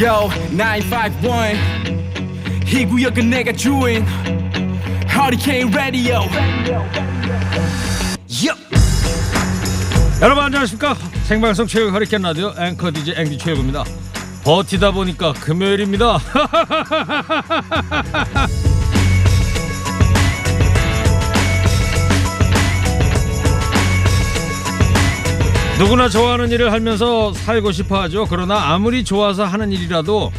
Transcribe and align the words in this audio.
Yo 0.00 0.28
951 0.52 1.56
이 2.66 2.86
구역은 2.86 3.30
내가 3.30 3.50
주인. 3.52 4.06
Hurricane 5.10 5.72
Radio. 5.74 6.20
여러분 10.20 10.44
안녕하십니까? 10.44 10.94
생방송 11.24 11.66
최일 11.66 11.90
허리케인 11.90 12.22
라디오 12.22 12.54
앵커 12.58 12.90
DJ 12.92 13.14
앵디 13.16 13.38
최일구입니다. 13.38 13.82
버티다 14.44 14.92
보니까 14.92 15.32
금요일입니다 15.34 16.18
누구나 25.78 26.08
좋아하는 26.08 26.50
일을 26.50 26.72
하면서 26.72 27.32
살고 27.32 27.72
싶어 27.72 28.00
하죠 28.02 28.26
그러나 28.28 28.72
아무리 28.72 29.04
좋아서 29.04 29.44
하는 29.44 29.70
일이라도 29.72 30.32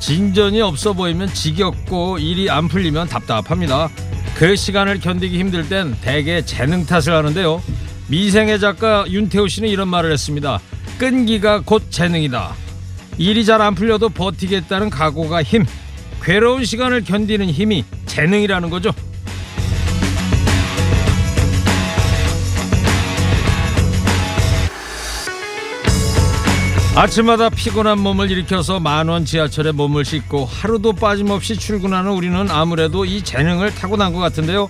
진전이 0.00 0.60
없어 0.60 0.92
보이면 0.92 1.32
지겹고 1.32 2.18
일이 2.18 2.50
안 2.50 2.68
풀리면 2.68 3.08
답답합니다 3.08 3.88
그 4.34 4.56
시간을 4.56 5.00
견디기 5.00 5.38
힘들 5.38 5.68
땐 5.68 5.96
대개 6.00 6.42
재능 6.44 6.86
탓을 6.86 7.14
하는데요 7.14 7.62
미생의 8.10 8.58
작가 8.58 9.04
윤태호 9.08 9.46
씨는 9.46 9.68
이런 9.68 9.86
말을 9.86 10.10
했습니다. 10.10 10.60
끈기가 10.98 11.62
곧 11.64 11.90
재능이다. 11.90 12.54
일이 13.18 13.44
잘 13.44 13.62
안 13.62 13.76
풀려도 13.76 14.08
버티겠다는 14.08 14.90
각오가 14.90 15.44
힘. 15.44 15.64
괴로운 16.20 16.64
시간을 16.64 17.04
견디는 17.04 17.46
힘이 17.50 17.84
재능이라는 18.06 18.68
거죠. 18.68 18.90
아침마다 26.96 27.48
피곤한 27.48 28.00
몸을 28.00 28.30
일으켜서 28.30 28.80
만원 28.80 29.24
지하철에 29.24 29.72
몸을 29.72 30.04
싣고 30.04 30.44
하루도 30.44 30.94
빠짐없이 30.94 31.56
출근하는 31.56 32.10
우리는 32.10 32.50
아무래도 32.50 33.04
이 33.04 33.22
재능을 33.22 33.74
타고난 33.74 34.12
것 34.12 34.18
같은데요. 34.18 34.68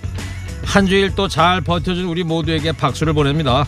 한 0.63 0.85
주일 0.85 1.15
또 1.15 1.27
잘 1.27 1.61
버텨준 1.61 2.05
우리 2.05 2.23
모두에게 2.23 2.71
박수를 2.71 3.13
보냅니다. 3.13 3.65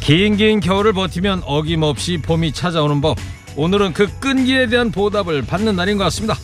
긴긴 0.00 0.60
겨울을 0.60 0.94
버티면 0.94 1.42
어김없이 1.44 2.18
봄이 2.18 2.52
찾아오는 2.52 3.00
법. 3.02 3.18
오늘은 3.56 3.92
그 3.92 4.08
끈기에 4.18 4.66
대한 4.66 4.90
보답을 4.90 5.42
받는 5.42 5.76
날인 5.76 5.98
것 5.98 6.04
같습니다. 6.04 6.34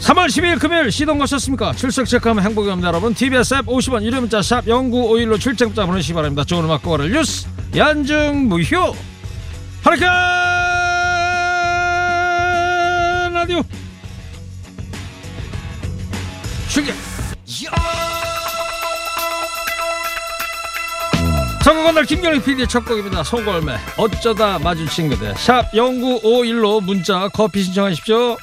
3월 0.00 0.26
12일 0.26 0.58
금요일 0.58 0.90
시동 0.90 1.18
거셨습니까? 1.18 1.72
출석 1.74 2.06
체크하면 2.06 2.42
행복이 2.44 2.68
옵니다 2.70 2.88
여러분. 2.88 3.12
TBS 3.12 3.54
앱 3.56 3.66
50원 3.66 4.02
유료 4.02 4.20
문자 4.20 4.40
샵 4.40 4.64
0951로 4.64 5.38
출첵자 5.38 5.84
보내시기 5.84 6.14
바랍니다. 6.14 6.44
좋은 6.44 6.64
음악 6.64 6.82
거를 6.82 7.10
뉴스 7.12 7.46
연중 7.74 8.48
무휴 8.48 8.94
하리케 9.86 10.04
라디오. 13.32 13.62
출격 16.68 16.96
선곡한 21.62 21.94
날 21.94 22.04
김경희 22.04 22.42
PD의 22.42 22.66
첫 22.66 22.84
곡입니다. 22.84 23.22
송골매. 23.22 23.76
어쩌다 23.96 24.58
마주친 24.58 25.08
그대. 25.08 25.32
샵 25.36 25.70
0951로 25.70 26.82
문자 26.82 27.28
커피 27.28 27.62
신청하십시오. 27.62 28.36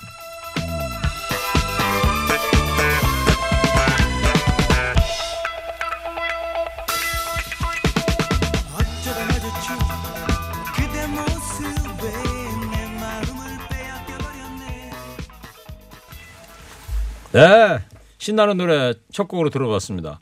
네 17.33 17.79
신나는 18.17 18.57
노래 18.57 18.93
첫 19.11 19.27
곡으로 19.27 19.49
들어봤습니다. 19.49 20.21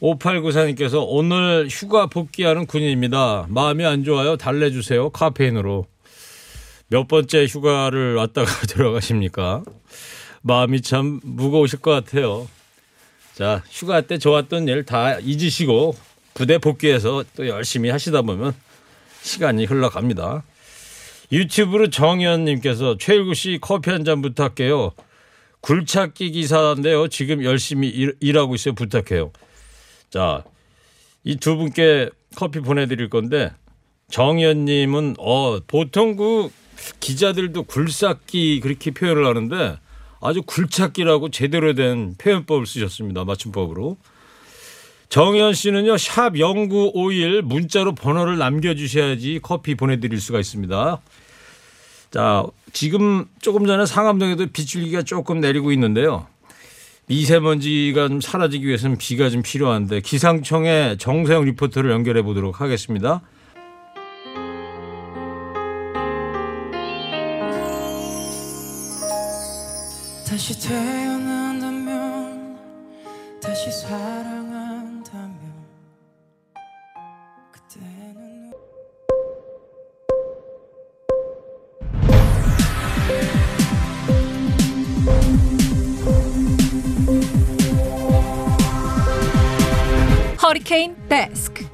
5894님께서 0.00 1.04
오늘 1.06 1.68
휴가 1.70 2.06
복귀하는 2.06 2.66
군인입니다. 2.66 3.46
마음이 3.48 3.84
안 3.84 4.02
좋아요. 4.02 4.36
달래주세요. 4.36 5.10
카페인으로. 5.10 5.86
몇 6.88 7.06
번째 7.06 7.46
휴가를 7.46 8.16
왔다가 8.16 8.50
들어가십니까? 8.66 9.62
마음이 10.42 10.80
참 10.82 11.20
무거우실 11.22 11.78
것 11.80 11.92
같아요. 11.92 12.48
자, 13.34 13.62
휴가 13.70 14.00
때 14.00 14.18
좋았던 14.18 14.66
일 14.68 14.84
다 14.84 15.18
잊으시고 15.20 15.94
부대 16.34 16.58
복귀해서 16.58 17.24
또 17.36 17.46
열심히 17.46 17.90
하시다 17.90 18.22
보면 18.22 18.52
시간이 19.22 19.66
흘러갑니다. 19.66 20.42
유튜브로 21.30 21.90
정현님께서 21.90 22.96
최일구 22.98 23.34
씨 23.34 23.58
커피 23.60 23.90
한 23.90 24.04
잔 24.04 24.20
부탁해요. 24.20 24.92
굴착기 25.62 26.32
기사인데요. 26.32 27.08
지금 27.08 27.42
열심히 27.44 27.88
일, 27.88 28.14
일하고 28.20 28.54
있어요. 28.54 28.74
부탁해요. 28.74 29.32
자, 30.10 30.44
이 31.24 31.36
두 31.36 31.56
분께 31.56 32.10
커피 32.36 32.60
보내드릴 32.60 33.08
건데 33.08 33.52
정현님은 34.10 35.16
어 35.18 35.60
보통 35.66 36.16
그 36.16 36.50
기자들도 37.00 37.62
굴삭기 37.62 38.60
그렇게 38.60 38.90
표현을 38.90 39.24
하는데 39.26 39.78
아주 40.20 40.42
굴착기라고 40.42 41.30
제대로 41.30 41.74
된 41.74 42.14
표현법을 42.18 42.66
쓰셨습니다. 42.66 43.24
맞춤법으로. 43.24 43.96
정현 45.08 45.52
씨는요 45.52 45.96
샵 45.98 46.32
0951 46.36 47.42
문자로 47.42 47.94
번호를 47.94 48.38
남겨주셔야지 48.38 49.40
커피 49.42 49.74
보내드릴 49.74 50.20
수가 50.20 50.40
있습니다. 50.40 51.00
자 52.12 52.44
지금 52.74 53.24
조금 53.40 53.66
전에 53.66 53.86
상암동에도 53.86 54.46
빗줄기가 54.52 55.02
조금 55.02 55.40
내리고 55.40 55.72
있는데요. 55.72 56.26
미세먼지가 57.06 58.08
좀 58.08 58.20
사라지기 58.20 58.66
위해서는 58.66 58.98
비가 58.98 59.30
좀 59.30 59.42
필요한데 59.42 60.00
기상청의 60.02 60.98
정세영 60.98 61.44
리포터를 61.46 61.90
연결해 61.90 62.22
보도록 62.22 62.60
하겠습니다. 62.60 63.22
다시 70.28 70.68
태어난다면 70.68 72.58
다시 73.42 73.70
사랑 73.72 74.51
허리케인 90.52 90.94
데스크 91.08 91.66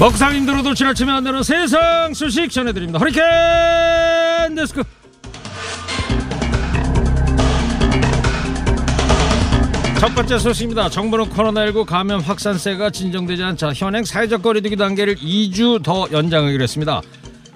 먹상 0.00 0.44
들어도 0.44 0.74
지나치면 0.74 1.14
안 1.14 1.22
되는 1.22 1.44
세상 1.44 2.12
소식 2.12 2.50
전해드립니다. 2.50 2.98
허리케인 2.98 4.56
데스크. 4.56 4.82
첫 10.04 10.14
번째 10.14 10.38
소식입니다. 10.38 10.90
정부는 10.90 11.30
코로나19 11.30 11.86
감염 11.86 12.20
확산세가 12.20 12.90
진정되지 12.90 13.42
않자 13.42 13.72
현행 13.72 14.04
사회적 14.04 14.42
거리두기 14.42 14.76
단계를 14.76 15.14
2주 15.14 15.82
더 15.82 16.06
연장하기로 16.12 16.62
했습니다. 16.62 17.00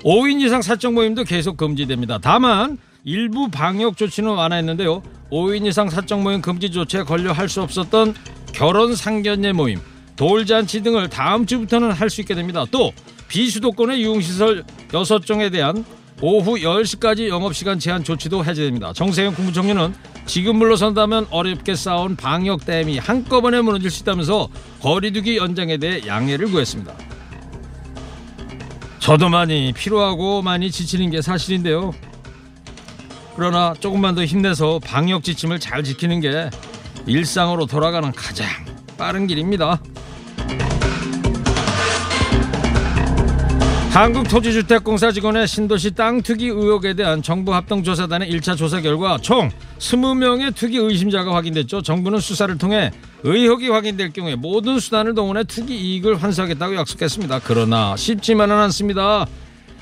5인 0.02 0.40
이상 0.40 0.62
사적 0.62 0.94
모임도 0.94 1.24
계속 1.24 1.58
금지됩니다. 1.58 2.18
다만 2.22 2.78
일부 3.04 3.50
방역 3.50 3.98
조치는 3.98 4.30
완화했는데요. 4.30 5.02
5인 5.30 5.66
이상 5.66 5.90
사적 5.90 6.22
모임 6.22 6.40
금지 6.40 6.70
조치에 6.70 7.02
걸려 7.02 7.32
할 7.32 7.50
수 7.50 7.60
없었던 7.60 8.14
결혼 8.54 8.96
상견례 8.96 9.52
모임, 9.52 9.78
돌잔치 10.16 10.82
등을 10.82 11.10
다음 11.10 11.44
주부터는 11.44 11.92
할 11.92 12.08
수 12.08 12.22
있게 12.22 12.34
됩니다. 12.34 12.64
또 12.70 12.92
비수도권의 13.28 14.02
유흥시설 14.02 14.64
6종에 14.88 15.52
대한 15.52 15.84
오후 16.20 16.56
10시까지 16.56 17.28
영업시간 17.28 17.78
제한 17.78 18.02
조치도 18.02 18.44
해제됩니다. 18.44 18.92
정세영 18.92 19.34
국무총리는 19.34 19.94
지금 20.26 20.56
물러선다면 20.56 21.28
어렵게 21.30 21.74
쌓아온 21.74 22.16
방역댐이 22.16 22.98
한꺼번에 22.98 23.60
무너질 23.60 23.90
수 23.90 24.02
있다면서 24.02 24.48
거리두기 24.80 25.36
연장에 25.36 25.76
대해 25.76 26.06
양해를 26.06 26.50
구했습니다. 26.50 26.92
저도 28.98 29.28
많이 29.28 29.72
피로하고 29.72 30.42
많이 30.42 30.70
지치는 30.70 31.10
게 31.10 31.22
사실인데요. 31.22 31.94
그러나 33.36 33.72
조금만 33.78 34.16
더 34.16 34.24
힘내서 34.24 34.80
방역 34.84 35.22
지침을 35.22 35.60
잘 35.60 35.84
지키는 35.84 36.20
게 36.20 36.50
일상으로 37.06 37.66
돌아가는 37.66 38.10
가장 38.12 38.46
빠른 38.98 39.28
길입니다. 39.28 39.80
한국토지주택공사 43.98 45.10
직원의 45.10 45.48
신도시 45.48 45.90
땅 45.90 46.22
투기 46.22 46.46
의혹에 46.46 46.94
대한 46.94 47.20
정부 47.20 47.52
합동조사단의 47.52 48.30
1차 48.30 48.56
조사 48.56 48.80
결과 48.80 49.18
총 49.20 49.50
20명의 49.80 50.54
투기 50.54 50.76
의심자가 50.76 51.34
확인됐죠. 51.34 51.82
정부는 51.82 52.20
수사를 52.20 52.56
통해 52.58 52.92
의혹이 53.24 53.68
확인될 53.68 54.12
경우에 54.12 54.36
모든 54.36 54.78
수단을 54.78 55.16
동원해 55.16 55.42
투기 55.42 55.74
이익을 55.74 56.22
환수하겠다고 56.22 56.76
약속했습니다. 56.76 57.40
그러나 57.42 57.96
쉽지만은 57.96 58.54
않습니다. 58.54 59.26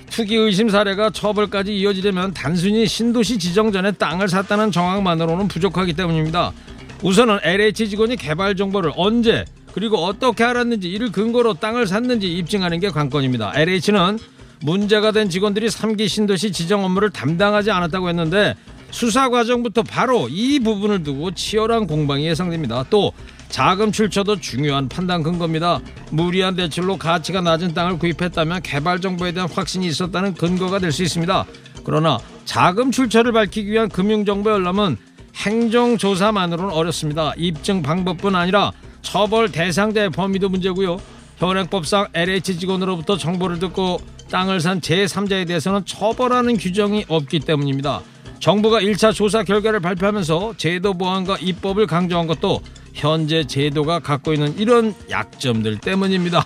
투기 0.08 0.34
의심 0.34 0.70
사례가 0.70 1.10
처벌까지 1.10 1.76
이어지려면 1.76 2.32
단순히 2.32 2.86
신도시 2.86 3.38
지정 3.38 3.70
전에 3.70 3.92
땅을 3.92 4.30
샀다는 4.30 4.72
정황만으로는 4.72 5.46
부족하기 5.48 5.92
때문입니다. 5.92 6.54
우선은 7.02 7.40
LH 7.42 7.90
직원이 7.90 8.16
개발 8.16 8.56
정보를 8.56 8.92
언제 8.96 9.44
그리고 9.76 9.99
어떻게 9.99 10.43
알았는지 10.43 10.88
이를 10.88 11.12
근거로 11.12 11.52
땅을 11.52 11.87
샀는지 11.87 12.32
입증하는 12.32 12.81
게 12.81 12.88
관건입니다. 12.88 13.52
LH는 13.55 14.19
문제가 14.62 15.12
된 15.12 15.28
직원들이 15.28 15.67
3기 15.67 16.08
신도시 16.08 16.50
지정 16.50 16.82
업무를 16.82 17.11
담당하지 17.11 17.70
않았다고 17.70 18.08
했는데 18.08 18.55
수사 18.90 19.28
과정부터 19.28 19.82
바로 19.82 20.28
이 20.31 20.61
부분을 20.61 21.02
두고 21.02 21.32
치열한 21.32 21.87
공방이 21.88 22.26
예상됩니다. 22.26 22.87
또 22.88 23.12
자금 23.50 23.93
출처도 23.93 24.40
중요한 24.40 24.88
판단 24.88 25.23
근거입니다. 25.23 25.81
무리한 26.11 26.56
대출로 26.56 26.96
가치가 26.96 27.43
낮은 27.43 27.75
땅을 27.75 27.99
구입했다면 27.99 28.62
개발 28.62 29.02
정보에 29.02 29.32
대한 29.32 29.46
확신이 29.50 29.87
있었다는 29.88 30.32
근거가 30.37 30.78
될 30.78 30.90
수 30.90 31.02
있습니다. 31.02 31.44
그러나 31.84 32.19
자금 32.46 32.90
출처를 32.90 33.32
밝히기 33.32 33.70
위한 33.70 33.90
금융 33.90 34.25
정보 34.25 34.52
열람은 34.52 34.96
행정 35.34 35.99
조사만으로는 35.99 36.73
어렵습니다. 36.73 37.34
입증 37.37 37.82
방법뿐 37.82 38.34
아니라 38.34 38.73
처벌 39.06 39.53
대상자의 39.53 40.11
범위도 40.11 40.49
문제고요. 40.49 41.00
현행법상 41.37 42.08
LH 42.12 42.58
직원으로부터 42.58 43.17
정보를 43.17 43.61
듣고 43.61 44.00
땅을 44.31 44.61
산 44.61 44.81
제3자에 44.81 45.47
대해서는 45.47 45.85
처벌하는 45.85 46.56
규정이 46.56 47.05
없기 47.06 47.41
때문입니다. 47.41 48.03
정부가 48.41 48.81
1차 48.81 49.14
조사 49.14 49.44
결과를 49.44 49.79
발표하면서 49.79 50.55
제도 50.56 50.93
보완과 50.93 51.37
입법을 51.41 51.87
강조한 51.87 52.26
것도 52.26 52.61
현재 52.94 53.44
제도가 53.44 54.00
갖고 54.00 54.32
있는 54.32 54.58
이런 54.58 54.93
약점들 55.09 55.79
때문입니다. 55.79 56.44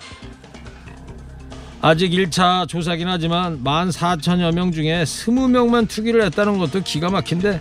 아직 1.81 2.11
1차 2.11 2.69
조사긴 2.69 3.09
하지만 3.09 3.65
14,000여 3.65 4.55
명 4.55 4.71
중에 4.71 5.05
20명만 5.05 5.89
투기를 5.89 6.23
했다는 6.25 6.59
것도 6.59 6.83
기가 6.83 7.09
막힌데 7.09 7.59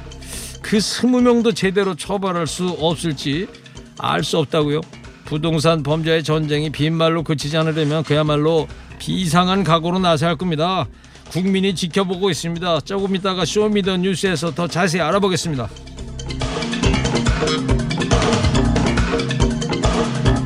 그 0.62 0.78
20명도 0.78 1.56
제대로 1.56 1.95
처벌할 1.95 2.48
수 2.48 2.68
없을지 2.68 3.48
알 4.00 4.24
수 4.24 4.38
없다고요. 4.40 4.81
부동산 5.25 5.84
범죄와의 5.83 6.24
전쟁이 6.24 6.72
빈말로 6.72 7.24
그치지 7.24 7.56
않으려면 7.57 8.04
그야말로 8.04 8.68
비상한 8.98 9.63
각오로 9.63 10.00
나서야 10.00 10.31
할 10.31 10.38
겁니다. 10.38 10.88
국민이 11.30 11.75
지켜보고 11.75 12.31
있습니다. 12.31 12.81
조금 12.81 13.16
있다가 13.16 13.46
Show 13.45 13.69
Me 13.69 13.80
The 13.80 13.98
뉴스에서 13.98 14.56
더 14.56 14.68
자세히 14.68 15.01
알아보겠습니다. 15.01 15.69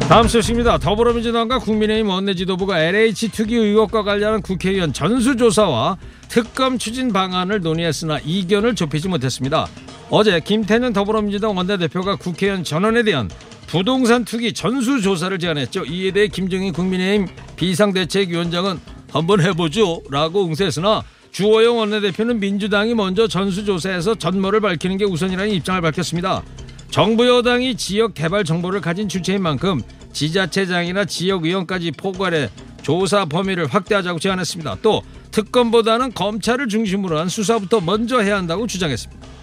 다음 0.10 0.28
소식입니다. 0.28 0.78
더불어민주당과 0.78 1.60
국민의힘 1.60 2.10
원내지도부가 2.10 2.80
LH 2.80 3.30
투기 3.30 3.56
의혹과 3.56 4.04
관련한 4.04 4.42
국회의원 4.42 4.92
전수조사와 4.92 5.98
특검 6.28 6.78
추진 6.78 7.14
방안을 7.14 7.62
논의했으나 7.62 8.20
이견을 8.24 8.76
좁히지 8.76 9.08
못했습니다. 9.08 9.68
어제 10.16 10.40
김태년 10.40 10.94
더불어민주당 10.94 11.58
원내대표가 11.58 12.18
국회의원 12.18 12.64
전원에 12.64 13.02
대한 13.02 13.32
부동산 13.66 14.24
투기 14.24 14.54
전수조사를 14.54 15.40
제안했죠. 15.40 15.86
이에 15.86 16.12
대해 16.12 16.28
김정인 16.28 16.72
국민의힘 16.72 17.28
비상대책위원장은 17.56 18.80
한번 19.12 19.42
해보죠 19.42 20.04
라고 20.12 20.46
응세했으나 20.46 21.04
주호영 21.32 21.80
원내대표는 21.80 22.40
민주당이 22.40 22.94
먼저 22.94 23.28
전수조사에서 23.28 24.14
전모를 24.14 24.62
밝히는 24.62 24.98
게 24.98 25.06
우선이라는 25.06 25.52
입장을 25.52 25.82
밝혔습니다. 25.82 26.44
정부 26.92 27.28
여당이 27.28 27.74
지역 27.76 28.14
개발 28.14 28.44
정보를 28.44 28.82
가진 28.82 29.10
주체인 29.10 29.42
만큼 29.42 29.82
지자체장이나 30.12 31.06
지역의원까지 31.06 31.90
포괄해 31.94 32.52
조사 32.84 33.26
범위를 33.26 33.66
확대하자고 33.66 34.20
제안했습니다. 34.20 34.78
또 34.84 35.02
특검보다는 35.32 36.14
검찰을 36.14 36.68
중심으로 36.68 37.18
한 37.18 37.30
수사부터 37.30 37.82
먼저 37.82 38.20
해야 38.20 38.38
한다고 38.38 38.68
주장했습니다. 38.68 39.34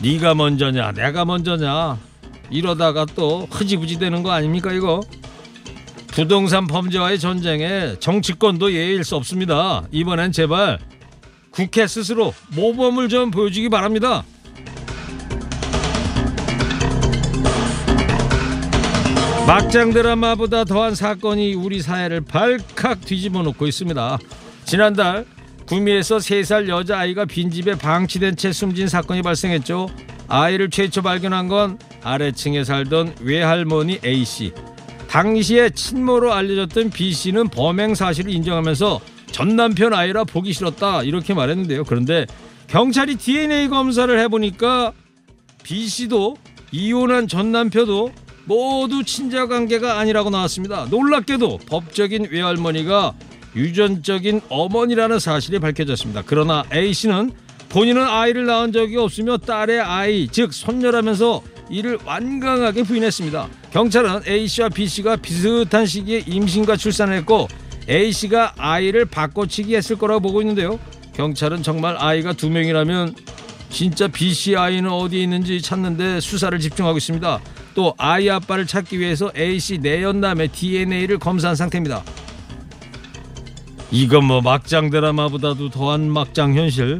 네가 0.00 0.34
먼저냐 0.34 0.92
내가 0.92 1.24
먼저냐. 1.24 1.98
이러다가 2.50 3.04
또 3.14 3.46
흐지부지 3.50 3.98
되는 3.98 4.22
거 4.22 4.30
아닙니까 4.30 4.72
이거? 4.72 5.00
부동산 6.08 6.66
범죄와의 6.66 7.18
전쟁에 7.18 7.96
정치권도 8.00 8.72
예의일 8.72 9.04
수 9.04 9.16
없습니다. 9.16 9.82
이번엔 9.90 10.32
제발 10.32 10.78
국회 11.50 11.86
스스로 11.86 12.34
모범을 12.54 13.08
좀 13.08 13.30
보여주기 13.30 13.68
바랍니다. 13.68 14.24
막장 19.46 19.92
드라마보다 19.92 20.64
더한 20.64 20.94
사건이 20.94 21.54
우리 21.54 21.80
사회를 21.80 22.20
발칵 22.22 23.02
뒤집어 23.02 23.42
놓고 23.42 23.66
있습니다. 23.66 24.18
지난달 24.64 25.24
구미에서 25.68 26.16
3살 26.16 26.66
여자아이가 26.66 27.26
빈집에 27.26 27.74
방치된 27.74 28.36
채 28.36 28.52
숨진 28.52 28.88
사건이 28.88 29.20
발생했죠. 29.20 29.90
아이를 30.26 30.70
최초 30.70 31.02
발견한 31.02 31.48
건 31.48 31.78
아래층에 32.02 32.64
살던 32.64 33.16
외할머니 33.20 33.98
A씨. 34.02 34.52
당시에 35.08 35.68
친모로 35.70 36.32
알려졌던 36.32 36.88
B씨는 36.90 37.48
범행 37.48 37.94
사실을 37.94 38.32
인정하면서 38.32 39.00
전 39.30 39.56
남편 39.56 39.92
아이라 39.92 40.24
보기 40.24 40.54
싫었다 40.54 41.02
이렇게 41.02 41.34
말했는데요. 41.34 41.84
그런데 41.84 42.24
경찰이 42.68 43.16
DNA 43.16 43.68
검사를 43.68 44.18
해보니까 44.20 44.92
B씨도 45.64 46.38
이혼한 46.72 47.28
전 47.28 47.52
남편도 47.52 48.12
모두 48.46 49.04
친자 49.04 49.46
관계가 49.46 49.98
아니라고 49.98 50.30
나왔습니다. 50.30 50.86
놀랍게도 50.90 51.58
법적인 51.66 52.28
외할머니가 52.30 53.12
유전적인 53.56 54.42
어머니라는 54.48 55.18
사실이 55.18 55.58
밝혀졌습니다. 55.58 56.22
그러나 56.26 56.64
A 56.72 56.92
씨는 56.92 57.32
본인은 57.68 58.02
아이를 58.02 58.46
낳은 58.46 58.72
적이 58.72 58.96
없으며 58.96 59.36
딸의 59.38 59.80
아이 59.80 60.28
즉 60.28 60.52
손녀라면서 60.52 61.42
이를 61.70 61.98
완강하게 62.04 62.82
부인했습니다. 62.82 63.48
경찰은 63.72 64.22
A 64.26 64.46
씨와 64.46 64.70
B 64.70 64.86
씨가 64.86 65.16
비슷한 65.16 65.84
시기에 65.86 66.24
임신과 66.26 66.76
출산을 66.76 67.14
했고 67.18 67.46
A 67.88 68.10
씨가 68.12 68.54
아이를 68.56 69.04
바꿔치기 69.04 69.76
했을 69.76 69.96
거라고 69.96 70.20
보고 70.20 70.40
있는데요. 70.40 70.78
경찰은 71.14 71.62
정말 71.62 71.96
아이가 71.98 72.32
두 72.32 72.48
명이라면 72.48 73.14
진짜 73.70 74.08
B 74.08 74.32
씨 74.32 74.56
아이는 74.56 74.90
어디에 74.90 75.22
있는지 75.22 75.60
찾는데 75.60 76.20
수사를 76.20 76.58
집중하고 76.58 76.96
있습니다. 76.96 77.40
또 77.74 77.94
아이 77.98 78.30
아빠를 78.30 78.66
찾기 78.66 78.98
위해서 78.98 79.30
A 79.36 79.58
씨 79.58 79.78
내연남의 79.78 80.48
DNA를 80.48 81.18
검사한 81.18 81.54
상태입니다. 81.54 82.02
이건 83.90 84.24
뭐 84.24 84.40
막장 84.40 84.90
드라마보다도 84.90 85.70
더한 85.70 86.10
막장 86.10 86.54
현실. 86.54 86.98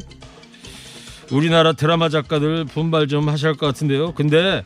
우리나라 1.31 1.73
드라마 1.73 2.09
작가들 2.09 2.65
분발 2.65 3.07
좀 3.09 3.29
하실 3.29 3.55
것 3.57 3.67
같은데요. 3.67 4.15
근데 4.15 4.65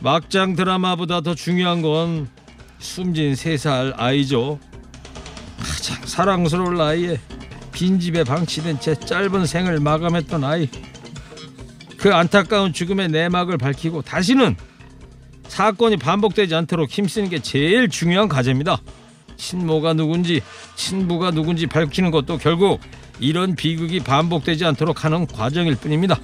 막장 0.00 0.54
드라마보다 0.54 1.20
더 1.22 1.34
중요한 1.34 1.80
건 1.80 2.28
숨진 2.78 3.34
세 3.34 3.56
살 3.56 3.94
아이죠. 3.96 4.58
가장 5.58 6.04
사랑스러운 6.04 6.78
아이에 6.80 7.18
빈집에 7.72 8.24
방치된 8.24 8.80
채 8.80 8.94
짧은 8.94 9.46
생을 9.46 9.80
마감했던 9.80 10.44
아이. 10.44 10.68
그 11.96 12.12
안타까운 12.12 12.72
죽음의 12.72 13.08
내막을 13.08 13.56
밝히고 13.56 14.02
다시는 14.02 14.56
사건이 15.46 15.96
반복되지 15.98 16.54
않도록 16.54 16.90
힘쓰는 16.90 17.30
게 17.30 17.38
제일 17.38 17.88
중요한 17.88 18.28
과제입니다. 18.28 18.78
친모가 19.42 19.94
누군지 19.94 20.40
친부가 20.76 21.32
누군지 21.32 21.66
밝히는 21.66 22.10
것도 22.12 22.38
결국 22.38 22.80
이런 23.18 23.56
비극이 23.56 24.00
반복되지 24.00 24.64
않도록 24.64 25.04
하는 25.04 25.26
과정일 25.26 25.74
뿐입니다. 25.76 26.18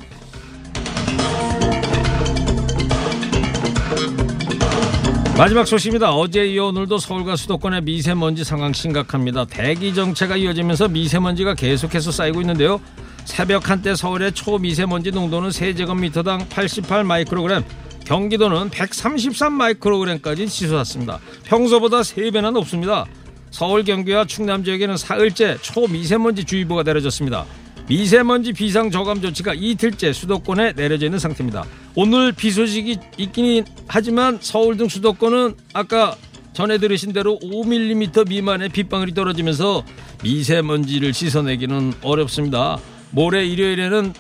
마지막 5.36 5.66
소식입니다. 5.66 6.12
어제 6.12 6.46
이어 6.46 6.66
오늘도 6.66 6.98
서울과 6.98 7.36
수도권의 7.36 7.82
미세먼지 7.82 8.42
상황 8.42 8.72
심각합니다. 8.72 9.44
대기 9.44 9.94
정체가 9.94 10.36
이어지면서 10.36 10.88
미세먼지가 10.88 11.54
계속해서 11.54 12.10
쌓이고 12.10 12.40
있는데요. 12.40 12.80
새벽 13.24 13.70
한때 13.70 13.94
서울의 13.94 14.32
초미세먼지 14.32 15.12
농도는 15.12 15.52
세제곱미터당 15.52 16.48
88 16.48 17.04
마이크로그램, 17.04 17.62
경기도는 18.08 18.70
133 18.70 19.52
마이크로그램까지 19.52 20.48
치솟았습니다. 20.48 21.20
평소보다 21.44 22.00
3배나 22.00 22.52
높습니다. 22.52 23.04
서울 23.50 23.84
경기와 23.84 24.24
충남 24.24 24.64
지역에는 24.64 24.96
사흘째 24.96 25.58
초미세먼지 25.60 26.44
주의보가 26.44 26.84
내려졌습니다. 26.84 27.44
미세먼지 27.86 28.54
비상 28.54 28.90
저감 28.90 29.20
조치가 29.20 29.52
이틀째 29.52 30.14
수도권에 30.14 30.72
내려져 30.72 31.04
있는 31.04 31.18
상태입니다. 31.18 31.66
오늘 31.94 32.32
비 32.32 32.50
소식이 32.50 32.98
있긴 33.18 33.66
하지만 33.86 34.38
서울 34.40 34.78
등 34.78 34.88
수도권은 34.88 35.56
아까 35.74 36.16
전에 36.54 36.78
들으신 36.78 37.12
대로 37.12 37.38
5mm 37.42 38.26
미만의 38.26 38.70
빗방울이 38.70 39.12
떨어지면서 39.12 39.84
미세먼지를 40.22 41.12
씻어내기는 41.12 41.92
어렵습니다. 42.02 42.78
모레 43.10 43.46
일요일에는 43.46 44.14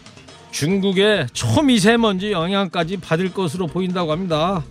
중국의 0.50 1.28
초미세먼지 1.32 2.32
영향까지 2.32 2.98
받을 2.98 3.32
것으로 3.32 3.66
보인다고 3.66 4.12
합니다. 4.12 4.64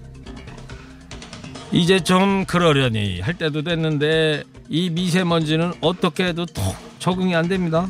이제 1.72 2.00
좀 2.00 2.46
그러려니 2.46 3.20
할 3.20 3.34
때도 3.34 3.62
됐는데 3.62 4.44
이 4.70 4.90
미세먼지는 4.90 5.74
어떻게 5.82 6.26
해도 6.26 6.46
톡 6.46 6.76
적응이 7.00 7.36
안 7.36 7.48
됩니다. 7.48 7.88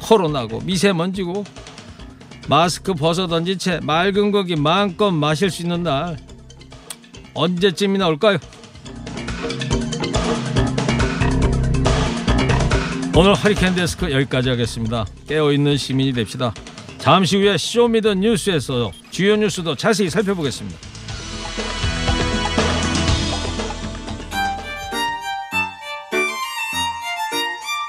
코로나고 0.00 0.60
미세먼지고 0.60 1.44
마스크 2.48 2.94
벗어던진 2.94 3.58
채 3.58 3.80
맑은 3.82 4.32
공기 4.32 4.56
마음껏 4.56 5.10
마실 5.10 5.50
수 5.50 5.62
있는 5.62 5.82
날 5.82 6.16
언제쯤이나 7.34 8.08
올까요? 8.08 8.38
오늘 13.14 13.34
허리케인 13.34 13.74
데스크 13.74 14.10
여기까지 14.10 14.48
하겠습니다. 14.48 15.04
깨어있는 15.28 15.76
시민이 15.76 16.14
됩시다. 16.14 16.52
잠시 17.02 17.36
후에 17.36 17.58
Show 17.58 17.83
Me 17.83 17.95
The 17.95 18.14
뉴스에서 18.14 18.92
주요 19.10 19.34
뉴스도 19.34 19.74
자세히 19.74 20.08
살펴보겠습니다. 20.08 20.78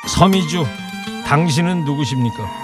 서미주, 0.07 0.65
당신은 1.27 1.85
누구십니까? 1.85 2.62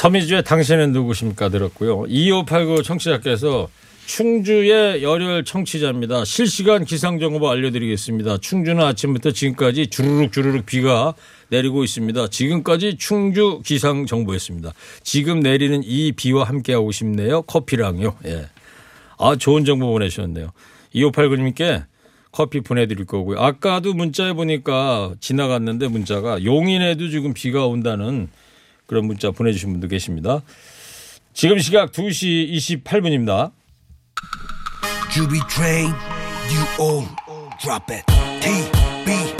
서미주의 0.00 0.42
당신은 0.42 0.92
누구십니까 0.92 1.50
들었고요. 1.50 2.06
2589 2.08 2.82
청취자께서 2.84 3.68
충주의 4.06 5.02
열혈 5.02 5.44
청취자입니다. 5.44 6.24
실시간 6.24 6.86
기상정보 6.86 7.46
알려드리겠습니다. 7.50 8.38
충주는 8.38 8.82
아침부터 8.82 9.32
지금까지 9.32 9.88
주르륵 9.88 10.32
주르륵 10.32 10.64
비가 10.64 11.12
내리고 11.50 11.84
있습니다. 11.84 12.28
지금까지 12.28 12.96
충주 12.96 13.60
기상정보였습니다. 13.62 14.72
지금 15.02 15.40
내리는 15.40 15.82
이 15.84 16.12
비와 16.12 16.44
함께하고 16.44 16.92
싶네요. 16.92 17.42
커피랑요. 17.42 18.16
예. 18.24 18.46
아, 19.18 19.36
좋은 19.36 19.66
정보 19.66 19.88
보내주셨네요. 19.88 20.50
2589님께 20.94 21.84
커피 22.32 22.62
보내드릴 22.62 23.04
거고요. 23.04 23.38
아까도 23.38 23.92
문자에 23.92 24.32
보니까 24.32 25.12
지나갔는데 25.20 25.88
문자가 25.88 26.42
용인에도 26.42 27.10
지금 27.10 27.34
비가 27.34 27.66
온다는 27.66 28.30
그런 28.90 29.06
문자 29.06 29.30
보내주신 29.30 29.70
분도 29.70 29.86
계십니다. 29.86 30.42
지금 31.32 31.60
시각 31.60 31.92
2시 31.92 32.82
28분입니다. 32.82 33.52
Juby 35.12 35.38
train, 35.48 35.94
you 36.50 36.60
all 36.80 37.06
drop 37.62 37.86
it. 37.94 38.04
TBS 38.40 39.39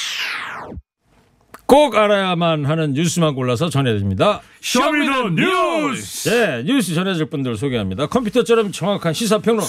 꼭 1.71 1.95
알아야만 1.95 2.65
하는 2.65 2.91
뉴스만 2.91 3.33
골라서 3.33 3.69
전해드립니다. 3.69 4.41
Show 4.59 4.90
Me 4.90 5.06
The 5.06 5.29
뉴스. 5.29 6.27
네, 6.27 6.63
뉴스 6.63 6.93
전해줄 6.93 7.27
분들 7.27 7.55
소개합니다. 7.55 8.07
컴퓨터처럼 8.07 8.73
정확한 8.73 9.13
시사평론. 9.13 9.63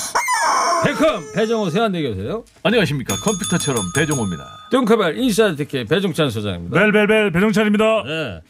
배컴 0.85 1.33
배종호 1.33 1.71
세한대 1.71 2.02
교수요. 2.02 2.42
안녕하십니까 2.64 3.14
컴퓨터처럼 3.14 3.85
배종호입니다. 3.94 4.44
뚱커벨 4.73 5.16
인사이트 5.16 5.64
K 5.64 5.85
배종찬 5.85 6.30
소장입니다. 6.30 6.76
벨벨벨 6.76 7.30
배종찬입니다. 7.30 7.85
네. 8.02 8.40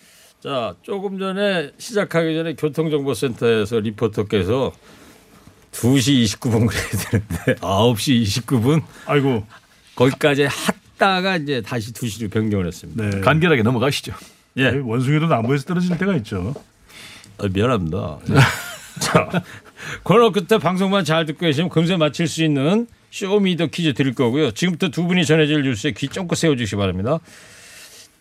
자, 0.43 0.75
조금 0.81 1.19
전에 1.19 1.73
시작하기 1.77 2.35
전에 2.35 2.55
교통정보센터에서 2.55 3.81
리포터께서 3.81 4.73
2시 5.73 6.25
29분 6.25 6.69
그래야 6.69 6.89
되는데 7.11 7.55
9시 7.61 8.23
29분 8.23 8.83
아이고 9.05 9.45
거기까지 9.95 10.49
했다가 11.03 11.37
이제 11.39 11.61
다시 11.61 11.93
2시로 11.93 12.31
변경을 12.31 12.67
했습니다. 12.67 13.11
네. 13.11 13.21
간결하게 13.21 13.63
넘어가시죠. 13.63 14.15
예. 14.59 14.69
원숭이도 14.69 15.27
나무에서 15.27 15.65
떨어질 15.65 15.99
때가 15.99 16.15
있죠. 16.17 16.55
아, 17.39 17.49
미안합니다. 17.53 18.19
자, 19.01 19.43
코너 20.05 20.31
끝에 20.31 20.59
방송만 20.61 21.05
잘 21.05 21.27
듣고 21.27 21.41
계시면 21.41 21.71
금세 21.71 21.97
맞힐 21.97 22.29
수 22.29 22.45
있는 22.45 22.87
Show 23.11 23.36
Me 23.36 23.48
The 23.48 23.67
퀴즈 23.67 23.95
드릴 23.95 24.15
거고요. 24.15 24.53
지금부터 24.53 24.89
두 24.89 25.07
분이 25.07 25.27
전해질 25.27 25.63
뉴스에 25.63 25.93
귀 25.93 26.09
쫑긋 26.09 26.39
세워주시기 26.39 26.77
바랍니다. 26.77 27.19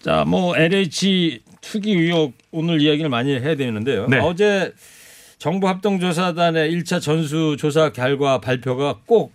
자, 0.02 0.24
뭐 0.26 0.58
LH 0.58 1.42
투기 1.62 1.92
의혹 1.92 2.34
오늘 2.52 2.82
이야기를 2.82 3.10
많이 3.10 3.32
해야 3.32 3.56
되는데요. 3.56 4.08
네. 4.08 4.18
어제 4.20 4.74
정부 5.38 5.68
합동조사단의 5.68 6.72
1차 6.74 7.02
전수조사 7.02 7.92
결과 7.92 8.40
발표가 8.40 9.00
꼭 9.06 9.34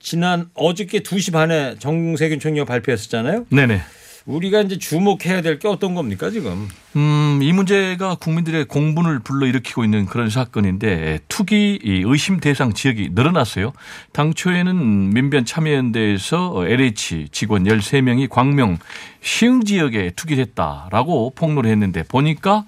지난 0.00 0.48
어저께 0.54 1.00
2시 1.00 1.32
반에 1.32 1.76
정세균 1.78 2.38
총리가 2.40 2.64
발표했었잖아요. 2.64 3.46
네네. 3.50 3.80
우리가 4.26 4.60
이제 4.60 4.76
주목해야 4.76 5.40
될 5.40 5.58
게 5.58 5.68
어떤 5.68 5.94
겁니까 5.94 6.28
지금? 6.30 6.68
음, 6.96 7.40
이 7.42 7.50
문제가 7.54 8.14
국민들의 8.16 8.66
공분을 8.66 9.20
불러일으키고 9.20 9.84
있는 9.84 10.04
그런 10.04 10.28
사건인데 10.28 11.20
투기 11.28 11.78
이 11.82 12.02
의심 12.04 12.38
대상 12.38 12.74
지역이 12.74 13.10
늘어났어요. 13.14 13.72
당초에는 14.12 15.10
민변 15.14 15.46
참여연대에서 15.46 16.66
LH 16.68 17.28
직원 17.32 17.64
13명이 17.64 18.28
광명 18.28 18.76
시흥 19.22 19.64
지역에 19.64 20.12
투기를 20.14 20.44
했다라고 20.44 21.32
폭로를 21.34 21.70
했는데 21.70 22.02
보니까 22.02 22.66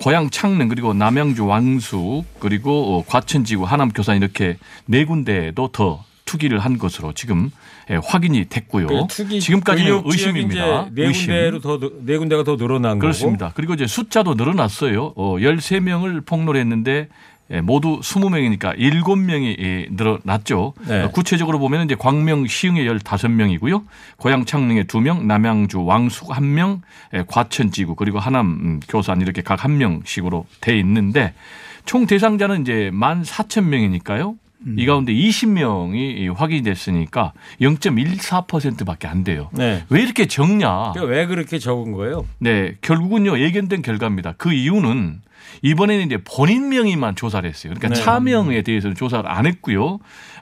고향 0.00 0.30
창릉 0.30 0.66
그리고 0.66 0.94
남양주 0.94 1.46
왕숙 1.46 2.24
그리고 2.40 2.98
어, 2.98 3.04
과천지구 3.06 3.64
하남 3.64 3.90
교산 3.90 4.16
이렇게 4.16 4.56
네 4.86 5.04
군데도 5.04 5.68
더 5.68 6.04
투기를 6.28 6.58
한 6.58 6.76
것으로 6.76 7.14
지금 7.14 7.50
예, 7.90 7.98
확인이 8.04 8.44
됐고요. 8.44 8.86
그 8.86 9.06
투기 9.08 9.40
지금까지는 9.40 10.02
의심입니다. 10.04 10.90
네 10.92 11.06
의심. 11.06 11.28
군데로 11.28 11.60
더네 11.60 12.18
군데가 12.18 12.44
더 12.44 12.58
늘어난 12.58 12.98
그렇습니다. 12.98 13.52
그리고 13.54 13.72
이제 13.72 13.86
숫자도 13.86 14.34
늘어났어요. 14.34 15.14
어, 15.16 15.36
13명을 15.38 16.26
폭로를 16.26 16.60
했는데 16.60 17.08
예, 17.50 17.62
모두 17.62 18.00
20명이니까 18.00 18.78
7명이 18.78 19.58
예, 19.58 19.86
늘어났죠. 19.90 20.74
네. 20.86 21.04
어, 21.04 21.10
구체적으로 21.10 21.58
보면 21.58 21.86
이제 21.86 21.94
광명 21.94 22.46
시흥에 22.46 22.84
15명이고요. 22.84 23.84
고양 24.18 24.44
창릉에 24.44 24.82
2명, 24.82 25.24
남양주 25.24 25.82
왕숙 25.82 26.28
1명, 26.28 26.82
예, 27.14 27.24
과천 27.26 27.70
지구 27.70 27.94
그리고 27.94 28.18
하남 28.18 28.46
음, 28.46 28.80
교산 28.86 29.22
이렇게 29.22 29.40
각한 29.40 29.78
명씩으로 29.78 30.44
돼 30.60 30.78
있는데 30.78 31.32
총 31.86 32.06
대상자는 32.06 32.60
이제 32.60 32.90
14,000명이니까요. 32.92 34.36
이 34.76 34.86
가운데 34.86 35.12
20명이 35.12 36.34
확인이 36.34 36.62
됐으니까 36.62 37.32
0.14%밖에 37.60 39.06
안 39.06 39.22
돼요. 39.22 39.50
네. 39.52 39.84
왜 39.88 40.02
이렇게 40.02 40.26
적냐? 40.26 40.92
그러니까 40.92 41.04
왜 41.04 41.26
그렇게 41.26 41.58
적은 41.58 41.92
거예요? 41.92 42.26
네, 42.38 42.76
결국은요 42.80 43.38
예견된 43.38 43.82
결과입니다. 43.82 44.34
그 44.36 44.52
이유는 44.52 45.20
이번에는 45.62 46.06
이제 46.06 46.18
본인 46.24 46.68
명의만 46.68 47.16
조사를 47.16 47.48
했어요. 47.48 47.72
그러니까 47.74 47.94
네. 47.94 48.04
차명에 48.04 48.62
대해서는 48.62 48.96
조사를 48.96 49.28
안 49.30 49.46
했고요. 49.46 49.84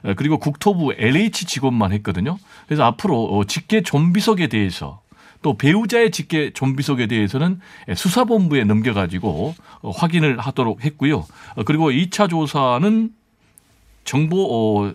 어, 0.03 0.13
그리고 0.15 0.37
국토부 0.37 0.93
LH 0.97 1.45
직원만 1.45 1.91
했거든요. 1.93 2.37
그래서 2.65 2.83
앞으로 2.83 3.23
어, 3.25 3.43
직계 3.45 3.81
좀비속에 3.81 4.47
대해서 4.47 5.01
또 5.41 5.57
배우자의 5.57 6.11
직계 6.11 6.51
좀비속에 6.51 7.07
대해서는 7.07 7.59
수사본부에 7.95 8.63
넘겨가지고 8.63 9.55
어, 9.81 9.89
확인을 9.91 10.39
하도록 10.39 10.83
했고요. 10.83 11.25
어, 11.55 11.63
그리고 11.63 11.91
2차 11.91 12.29
조사는 12.29 13.11
정보 14.07 14.47
어, 14.49 14.93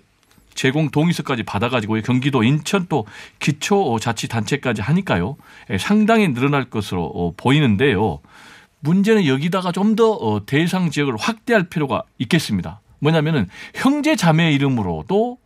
제공 0.55 0.91
동의서까지 0.91 1.45
받아가지고 1.45 2.01
경기도 2.03 2.43
인천 2.43 2.87
또 2.89 3.07
기초자치단체까지 3.39 4.83
하니까요 4.83 5.37
예, 5.71 5.79
상당히 5.79 6.29
늘어날 6.33 6.65
것으로 6.65 7.05
어, 7.05 7.33
보이는데요. 7.37 8.19
문제는 8.81 9.27
여기다가 9.27 9.71
좀더 9.71 10.11
어, 10.13 10.45
대상 10.45 10.91
지역을 10.91 11.17
확대할 11.17 11.65
필요가 11.69 12.03
있겠습니다. 12.19 12.81
뭐냐면은 12.99 13.49
형제 13.75 14.17
자매 14.17 14.53
이름으로도 14.53 15.39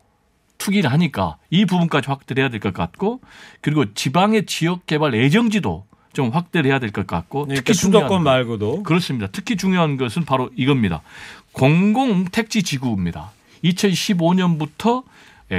투기를 0.59 0.91
하니까 0.93 1.37
이 1.51 1.67
부분까지 1.67 2.09
확대해야 2.09 2.49
될 2.49 2.61
것 2.61 2.73
같고 2.73 3.21
그리고 3.61 3.93
지방의 3.93 4.47
지역 4.47 4.87
개발 4.87 5.13
예정지도 5.15 5.85
좀 6.15 6.31
확대를 6.31 6.71
해야 6.71 6.79
될 6.79 6.91
것 6.93 7.07
같고 7.07 7.45
그러니까 7.45 7.61
특히 7.65 7.75
중요한 7.75 8.05
수도권 8.05 8.19
건- 8.19 8.25
말고도 8.25 8.83
그렇습니다. 8.85 9.27
특히 9.31 9.57
중요한 9.57 9.97
것은 9.99 10.25
바로 10.25 10.51
이겁니다. 10.57 11.03
공공 11.53 12.25
택지 12.27 12.63
지구입니다. 12.63 13.33
2015년부터 13.65 15.05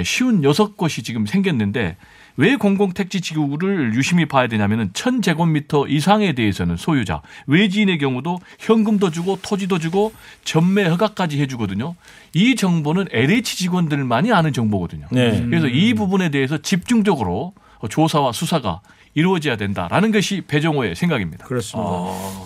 쉬운 0.04 0.44
여섯 0.44 0.75
곳이 0.75 1.04
지금 1.04 1.25
생겼는데 1.25 1.96
왜 2.39 2.56
공공 2.56 2.94
택지 2.94 3.20
지구를 3.20 3.96
유심히 3.96 4.25
봐야 4.25 4.48
되냐면은 4.48 4.92
1000제곱미터 4.92 5.89
이상에 5.89 6.34
대해서는 6.34 6.77
소유자, 6.77 7.24
외지인의 7.48 7.98
경우도 7.98 8.39
현금도 8.60 9.10
주고 9.10 9.39
토지도 9.42 9.80
주고 9.80 10.13
전매 10.44 10.86
허가까지 10.86 11.42
해 11.42 11.48
주거든요. 11.48 11.96
이 12.34 12.56
정보는 12.56 13.08
LH 13.12 13.58
직원들만이 13.58 14.32
아는 14.34 14.54
정보거든요. 14.54 15.08
네. 15.12 15.42
그래서 15.46 15.68
이 15.68 15.96
부분에 15.96 16.30
대해서 16.30 16.60
집중적으로 16.60 17.54
조사와 17.89 18.34
수사가 18.34 18.82
이루어져야 19.22 19.56
된다라는 19.58 20.12
것이 20.12 20.42
배정호의 20.42 20.96
생각입니다. 20.96 21.48
그렇습니다. 21.48 21.90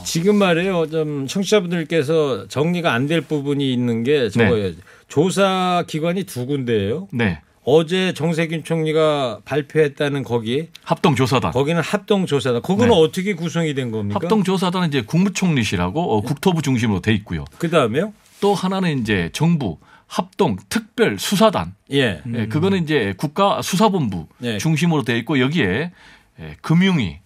지금 0.05 0.37
말이에요. 0.37 0.87
좀 0.89 1.27
청취자분들께서 1.27 2.47
정리가 2.47 2.93
안 2.93 3.07
될 3.11 3.19
부분이 3.19 3.73
있는 3.73 4.03
게 4.03 4.29
저거예요. 4.29 4.71
조사 5.09 5.83
기관이 5.85 6.23
두 6.23 6.45
군데예요. 6.45 7.09
네. 7.11 7.41
어제 7.65 8.13
정세균 8.13 8.63
총리가 8.63 9.39
발표했다는 9.43 10.23
거기 10.23 10.69
합동 10.83 11.13
조사단. 11.15 11.51
거기는 11.51 11.81
합동 11.81 12.25
조사단. 12.25 12.61
그거는 12.61 12.89
네. 12.89 12.95
어떻게 12.95 13.33
구성이 13.33 13.73
된 13.73 13.91
겁니까? 13.91 14.19
합동 14.21 14.43
조사단은 14.45 14.87
이제 14.87 15.01
국무총리실하고 15.01 16.15
어, 16.17 16.21
국토부 16.21 16.61
중심으로 16.61 17.01
돼 17.01 17.13
있고요. 17.15 17.43
그 17.57 17.69
다음에요? 17.69 18.13
또 18.39 18.53
하나는 18.53 18.99
이제 18.99 19.29
정부 19.33 19.77
합동 20.07 20.55
특별 20.69 21.19
수사단. 21.19 21.73
예. 21.91 22.21
예, 22.33 22.47
그거는 22.47 22.83
이제 22.83 23.13
국가 23.17 23.61
수사본부 23.61 24.27
네. 24.37 24.57
중심으로 24.57 25.03
돼 25.03 25.17
있고 25.17 25.39
여기에 25.39 25.91
예, 26.41 26.55
금융위 26.61 27.19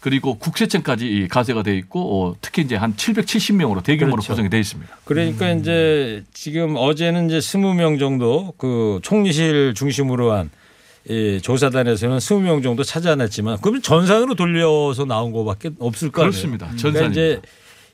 그리고 0.00 0.38
국세청까지 0.38 1.06
이 1.06 1.28
가세가 1.28 1.62
돼 1.62 1.76
있고 1.76 2.28
어, 2.28 2.36
특히 2.40 2.62
이제 2.62 2.76
한 2.76 2.94
770명으로 2.94 3.82
대규모로 3.82 4.16
그렇죠. 4.16 4.32
구성이 4.32 4.48
돼 4.48 4.60
있습니다. 4.60 4.96
그러니까 5.04 5.50
이제 5.50 6.24
지금 6.32 6.76
어제는 6.76 7.26
이제 7.26 7.38
20명 7.38 7.98
정도 7.98 8.54
그 8.58 9.00
총리실 9.02 9.74
중심으로 9.74 10.32
한이 10.32 11.40
조사단에서는 11.42 12.18
20명 12.18 12.62
정도 12.62 12.84
찾아냈지만 12.84 13.58
그러면 13.60 13.82
전산으로 13.82 14.34
돌려서 14.36 15.04
나온 15.04 15.32
거밖에 15.32 15.70
없을 15.80 16.10
거 16.10 16.22
아니에요. 16.22 16.30
그렇습니다. 16.30 16.66
그러니까 16.66 16.82
전산입니다. 16.82 17.10
이제 17.10 17.40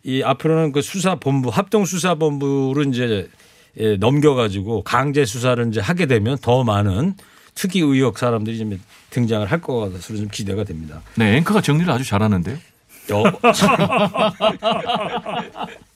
이 0.02 0.23
앞으로는 0.23 0.73
그 0.73 0.83
수사본부 0.83 1.49
합동 1.49 1.87
수사본부를 1.87 2.88
이제 2.88 3.28
예, 3.78 3.97
넘겨가지고 3.97 4.83
강제 4.83 5.25
수사를 5.25 5.66
이제 5.68 5.80
하게 5.80 6.06
되면 6.06 6.37
더 6.38 6.62
많은 6.62 7.14
특이 7.55 7.81
의혹 7.81 8.19
사람들이 8.19 8.59
좀 8.59 8.81
등장을 9.11 9.51
할 9.51 9.61
것 9.61 9.79
같아서 9.81 10.17
좀 10.17 10.29
기대가 10.29 10.65
됩니다. 10.65 11.01
네, 11.17 11.37
앵커가 11.37 11.61
정리를 11.61 11.91
아주 11.93 12.05
잘하는데요. 12.05 12.57
어, 13.13 13.23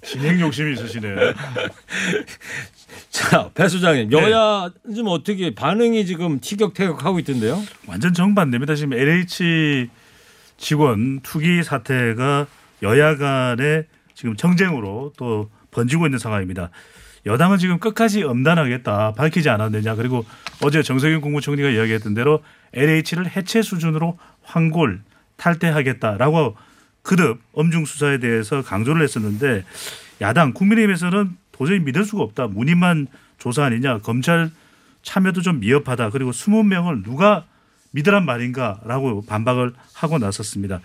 진행 0.02 0.40
욕심이 0.40 0.72
있으시네. 0.74 1.08
자, 3.10 3.50
배 3.54 3.68
소장님, 3.68 4.12
여야 4.12 4.70
좀 4.94 5.08
어떻게 5.08 5.54
반응이 5.54 6.06
지금 6.06 6.38
티격태격하고 6.40 7.18
있던데요? 7.20 7.62
완전 7.86 8.12
정반대입니다. 8.14 8.74
지금 8.74 8.92
LH 8.94 9.88
직원 10.58 11.20
투기 11.20 11.62
사태가 11.62 12.46
여야 12.82 13.16
간의 13.16 13.84
지금 14.14 14.36
정쟁으로 14.36 15.12
또 15.16 15.50
번지고 15.78 16.06
있는 16.06 16.18
상황입니다. 16.18 16.70
여당은 17.26 17.58
지금 17.58 17.78
끝까지 17.78 18.24
엄단하겠다 18.24 19.12
밝히지 19.12 19.48
않았느냐 19.48 19.94
그리고 19.94 20.24
어제 20.62 20.82
정세균 20.82 21.20
국무총리가 21.20 21.68
이야기했던 21.68 22.14
대로 22.14 22.42
LH를 22.74 23.30
해체 23.36 23.62
수준으로 23.62 24.18
환골 24.42 25.00
탈퇴하겠다라고 25.36 26.56
그듭 27.02 27.40
엄중 27.52 27.84
수사에 27.84 28.18
대해서 28.18 28.62
강조를 28.62 29.02
했었는데 29.02 29.64
야당 30.20 30.52
국민의힘에서는 30.52 31.36
도저히 31.52 31.78
믿을 31.78 32.04
수가 32.04 32.22
없다 32.22 32.48
문인만 32.48 33.06
조사 33.38 33.64
아니냐 33.64 33.98
검찰 33.98 34.50
참여도 35.02 35.42
좀 35.42 35.60
미흡하다 35.60 36.10
그리고 36.10 36.32
20명을 36.32 37.04
누가 37.04 37.44
믿으란 37.92 38.24
말인가라고 38.26 39.24
반박을 39.26 39.74
하고 39.94 40.18
나섰습니다. 40.18 40.80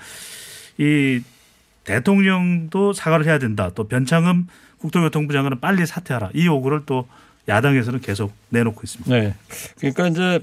이 0.78 1.22
대통령도 1.84 2.94
사과를 2.94 3.26
해야 3.26 3.40
된다. 3.40 3.72
또 3.76 3.88
변창흠 3.88 4.48
국토교통부 4.84 5.32
장관은 5.32 5.62
빨리 5.62 5.86
사퇴하라. 5.86 6.32
이 6.34 6.46
요구를 6.46 6.82
또 6.86 7.08
야당에서는 7.48 8.02
계속 8.02 8.34
내놓고 8.50 8.82
있습니다. 8.84 9.16
네. 9.16 9.34
그러니까 9.78 10.08
이제 10.10 10.40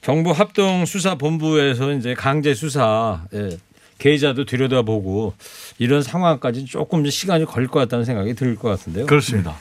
정부 0.00 0.30
합동 0.30 0.86
수사 0.86 1.16
본부에서 1.16 1.92
이제 1.92 2.14
강제 2.14 2.54
수사 2.54 3.24
예, 3.34 3.58
계좌도 3.98 4.44
들여다보고 4.44 5.34
이런 5.78 6.02
상황까지 6.02 6.64
조금 6.66 7.04
시간이 7.08 7.44
걸릴 7.44 7.68
것 7.68 7.80
같다는 7.80 8.04
생각이 8.04 8.34
들 8.34 8.54
것 8.56 8.68
같은데요. 8.68 9.06
그렇습니다. 9.06 9.56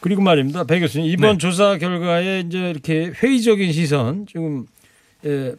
그리고 0.00 0.22
말입니다. 0.22 0.64
배 0.64 0.78
교수님 0.80 1.10
이번 1.10 1.32
네. 1.32 1.38
조사 1.38 1.76
결과에 1.78 2.40
이제 2.40 2.70
이렇게 2.70 3.10
회의적인 3.22 3.72
시선 3.72 4.26
지금 4.26 4.66
예, 5.24 5.54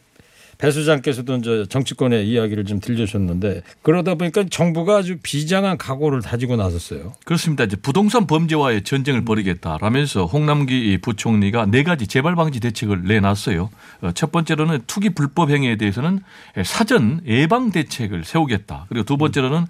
배 0.58 0.70
수장께서도 0.70 1.36
이제 1.36 1.66
정치권의 1.68 2.28
이야기를 2.28 2.64
좀 2.64 2.80
들려주셨는데 2.80 3.62
그러다 3.82 4.14
보니까 4.14 4.44
정부가 4.48 4.96
아주 4.96 5.18
비장한 5.22 5.76
각오를 5.76 6.22
다지고 6.22 6.56
나섰어요. 6.56 7.12
그렇습니다. 7.24 7.64
이제 7.64 7.76
부동산 7.76 8.26
범죄와의 8.26 8.82
전쟁을 8.82 9.24
벌이겠다라면서 9.24 10.26
홍남기 10.26 10.98
부총리가 10.98 11.66
네 11.66 11.82
가지 11.82 12.06
재발 12.06 12.34
방지 12.34 12.60
대책을 12.60 13.04
내놨어요. 13.04 13.70
어, 14.02 14.12
첫 14.12 14.32
번째로는 14.32 14.80
투기 14.86 15.10
불법 15.10 15.50
행위에 15.50 15.76
대해서는 15.76 16.20
사전 16.64 17.20
예방 17.26 17.70
대책을 17.70 18.24
세우겠다. 18.24 18.86
그리고 18.88 19.04
두 19.04 19.16
번째로는 19.16 19.66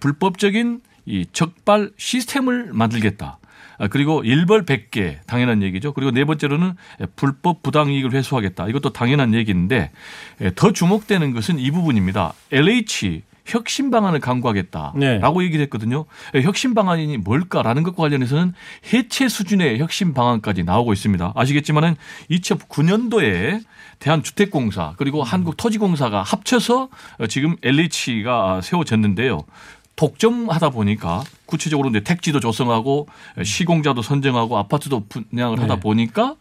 불법적인 0.00 0.80
이 1.06 1.24
적발 1.32 1.90
시스템을 1.96 2.70
만들겠다. 2.72 3.38
아, 3.78 3.88
그리고 3.88 4.22
일벌 4.24 4.64
100개 4.64 5.18
당연한 5.26 5.62
얘기죠. 5.62 5.92
그리고 5.92 6.10
네 6.10 6.24
번째로는 6.24 6.74
불법 7.16 7.62
부당 7.62 7.90
이익을 7.90 8.12
회수하겠다. 8.12 8.68
이것도 8.68 8.92
당연한 8.92 9.34
얘기인데 9.34 9.90
더 10.54 10.72
주목되는 10.72 11.32
것은 11.34 11.58
이 11.58 11.70
부분입니다. 11.70 12.32
LH 12.52 13.22
혁신 13.48 13.92
방안을 13.92 14.18
강구하겠다라고 14.18 14.98
네. 14.98 15.20
얘기를 15.44 15.62
했거든요. 15.66 16.06
혁신 16.42 16.74
방안이 16.74 17.16
뭘까라는 17.18 17.84
것과 17.84 18.02
관련해서는 18.02 18.54
해체 18.92 19.28
수준의 19.28 19.78
혁신 19.78 20.14
방안까지 20.14 20.64
나오고 20.64 20.92
있습니다. 20.92 21.32
아시겠지만은 21.36 21.94
2009년도에 22.28 23.62
대한주택공사 24.00 24.94
그리고 24.96 25.22
한국토지공사가 25.22 26.24
합쳐서 26.24 26.88
지금 27.28 27.54
LH가 27.62 28.62
세워졌는데요. 28.62 29.44
독점하다 29.96 30.70
보니까 30.70 31.24
구체적으로 31.46 31.88
이제 31.88 32.00
택지도 32.00 32.40
조성하고 32.40 33.08
시공자도 33.42 34.02
선정하고 34.02 34.58
아파트도 34.58 35.06
분양을 35.08 35.60
하다 35.60 35.74
네. 35.74 35.80
보니까 35.80 36.36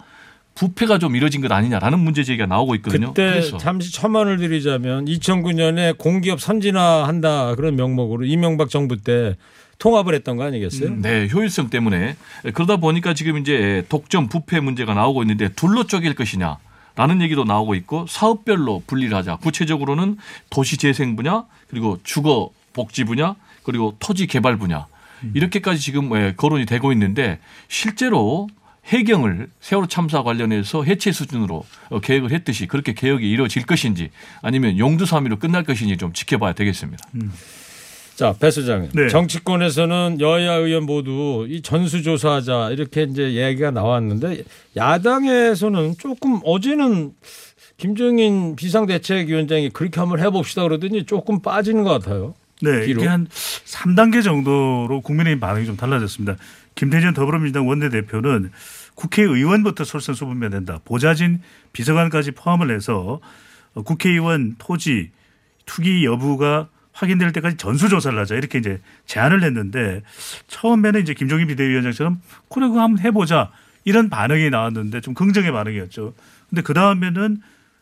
부패가 0.55 0.99
좀 0.99 1.15
이뤄진 1.15 1.41
것 1.41 1.51
아니냐라는 1.51 1.99
문제 1.99 2.23
제기가 2.23 2.45
나오고 2.45 2.75
있거든요. 2.75 3.07
그때 3.07 3.29
그래서 3.29 3.57
잠시 3.57 3.91
첨언을 3.91 4.37
드리자면 4.37 5.05
2009년에 5.05 5.97
공기업 5.97 6.39
선진화한다 6.39 7.55
그런 7.55 7.75
명목으로 7.75 8.25
이명박 8.25 8.69
정부 8.69 8.97
때 8.97 9.35
통합을 9.79 10.13
했던 10.15 10.37
거 10.37 10.43
아니겠어요? 10.43 10.95
네, 11.01 11.27
효율성 11.27 11.69
때문에 11.69 12.15
그러다 12.53 12.77
보니까 12.77 13.13
지금 13.13 13.37
이제 13.37 13.85
독점 13.89 14.29
부패 14.29 14.61
문제가 14.61 14.93
나오고 14.93 15.23
있는데 15.23 15.49
둘로 15.49 15.85
쪼갤 15.85 16.15
것이냐. 16.15 16.57
라는 16.97 17.21
얘기도 17.21 17.43
나오고 17.43 17.75
있고 17.75 18.05
사업별로 18.07 18.81
분리를 18.87 19.13
하자. 19.17 19.35
구체적으로는 19.37 20.15
도시 20.49 20.77
재생 20.77 21.17
분야 21.17 21.43
그리고 21.69 21.99
주거 22.03 22.51
복지 22.75 23.05
분야 23.05 23.35
그리고 23.63 23.95
토지 23.99 24.27
개발 24.27 24.57
분야 24.57 24.85
이렇게까지 25.33 25.79
지금 25.79 26.15
예, 26.15 26.33
거론이 26.35 26.65
되고 26.65 26.91
있는데 26.91 27.39
실제로 27.67 28.47
해경을 28.85 29.47
세월호 29.61 29.88
참사 29.88 30.21
관련해서 30.21 30.83
해체 30.83 31.11
수준으로 31.11 31.65
어, 31.89 31.99
계획을 31.99 32.31
했듯이 32.31 32.67
그렇게 32.67 32.93
개혁이 32.93 33.27
이루어질 33.27 33.65
것인지 33.65 34.11
아니면 34.43 34.77
용두사미로 34.77 35.39
끝날 35.39 35.63
것인지 35.63 35.97
좀 35.97 36.13
지켜봐야 36.13 36.53
되겠습니다. 36.53 37.03
자, 38.15 38.33
배 38.39 38.49
소장님. 38.51 38.91
네. 38.93 39.09
정치권에서는 39.09 40.17
여야 40.21 40.53
의원 40.53 40.85
모두 40.85 41.47
이 41.49 41.61
전수조사하자 41.61 42.69
이렇게 42.71 43.03
이제 43.03 43.33
얘기가 43.33 43.71
나왔는데 43.71 44.43
야당에서는 44.77 45.95
조금 45.97 46.39
어제는 46.45 47.13
김종인 47.77 48.55
비상대책위원장이 48.55 49.69
그렇게 49.71 49.99
한번 49.99 50.19
해봅시다 50.19 50.63
그러더니 50.63 51.05
조금 51.05 51.41
빠지는 51.41 51.83
것 51.83 51.89
같아요. 51.89 52.35
네, 52.71 52.86
뒤로? 52.86 53.01
이게 53.01 53.08
한 53.08 53.28
3단계 53.28 54.23
정도로 54.23 55.01
국민의힘 55.01 55.39
반응이 55.39 55.65
좀 55.65 55.78
달라졌습니다. 55.78 56.36
김태전 56.75 57.13
더불어민주당 57.13 57.67
원내대표는 57.67 58.51
국회의원부터 58.95 59.84
솔선수범해야 59.84 60.49
된다. 60.49 60.80
보좌진 60.86 61.41
비서관까지 61.73 62.32
포함을 62.32 62.73
해서 62.73 63.19
국회의원 63.73 64.56
토지 64.58 65.12
투기 65.65 66.06
여부가 66.06 66.69
확인될 66.93 67.34
때까지 67.34 67.58
전수조사를 67.58 68.17
하자 68.17 68.36
이렇게 68.36 68.58
이제 68.58 68.80
제안을 69.06 69.43
했는데 69.43 70.01
처음에는 70.47 71.01
이제 71.01 71.13
김종인 71.13 71.47
비대위원장처럼 71.47 72.21
그래 72.49 72.67
그거 72.67 72.82
한번 72.82 73.04
해보자 73.04 73.51
이런 73.84 74.10
반응이 74.10 74.49
나왔는데 74.49 75.01
좀 75.01 75.13
긍정의 75.13 75.51
반응이었죠. 75.51 76.13
근데 76.49 76.62
그 76.62 76.73
다음에는 76.73 77.41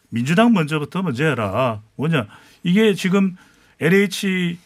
민주당 0.10 0.54
먼저부터 0.54 1.04
먼저 1.04 1.26
해라. 1.26 1.82
뭐냐 1.96 2.28
이게 2.64 2.96
지금 2.96 3.36
LH 3.80 4.58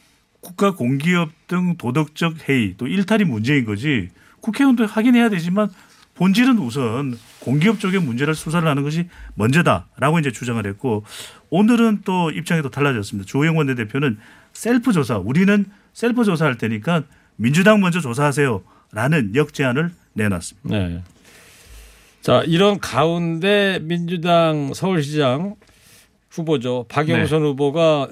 국가 0.48 0.72
공기업 0.72 1.30
등 1.48 1.76
도덕적 1.76 2.48
해이 2.48 2.76
또 2.78 2.88
일탈이 2.88 3.26
문제인 3.26 3.66
거지 3.66 4.08
국회의원도 4.40 4.86
하긴 4.86 5.14
해야 5.16 5.28
되지만 5.28 5.70
본질은 6.16 6.58
우선 6.60 7.20
공기업 7.40 7.82
쪽의 7.82 8.00
문제를 8.00 8.34
수사를 8.34 8.66
하는 8.66 8.82
것이 8.82 9.10
먼저다라고 9.36 10.20
이제 10.20 10.32
주장을 10.32 10.66
했고 10.66 11.04
오늘은 11.50 12.04
또 12.06 12.32
입장이 12.32 12.62
또 12.62 12.72
달라졌습니다. 12.72 13.28
주호영 13.28 13.76
원내대표는 13.76 14.20
셀프 14.54 14.94
조사 14.94 15.18
우리는 15.18 15.66
셀프 15.92 16.24
조사할 16.24 16.58
테니까 16.58 17.04
민주당 17.36 17.82
먼저 17.82 18.00
조사하세요라는 18.00 19.36
역제안을 19.36 19.92
내놨습니다. 20.14 20.70
네. 20.70 21.04
자, 22.22 22.42
이런 22.46 22.80
가운데 22.80 23.80
민주당 23.82 24.74
서울시장 24.74 25.56
후보죠. 26.30 26.86
박영선 26.88 27.42
네. 27.42 27.48
후보가 27.50 28.08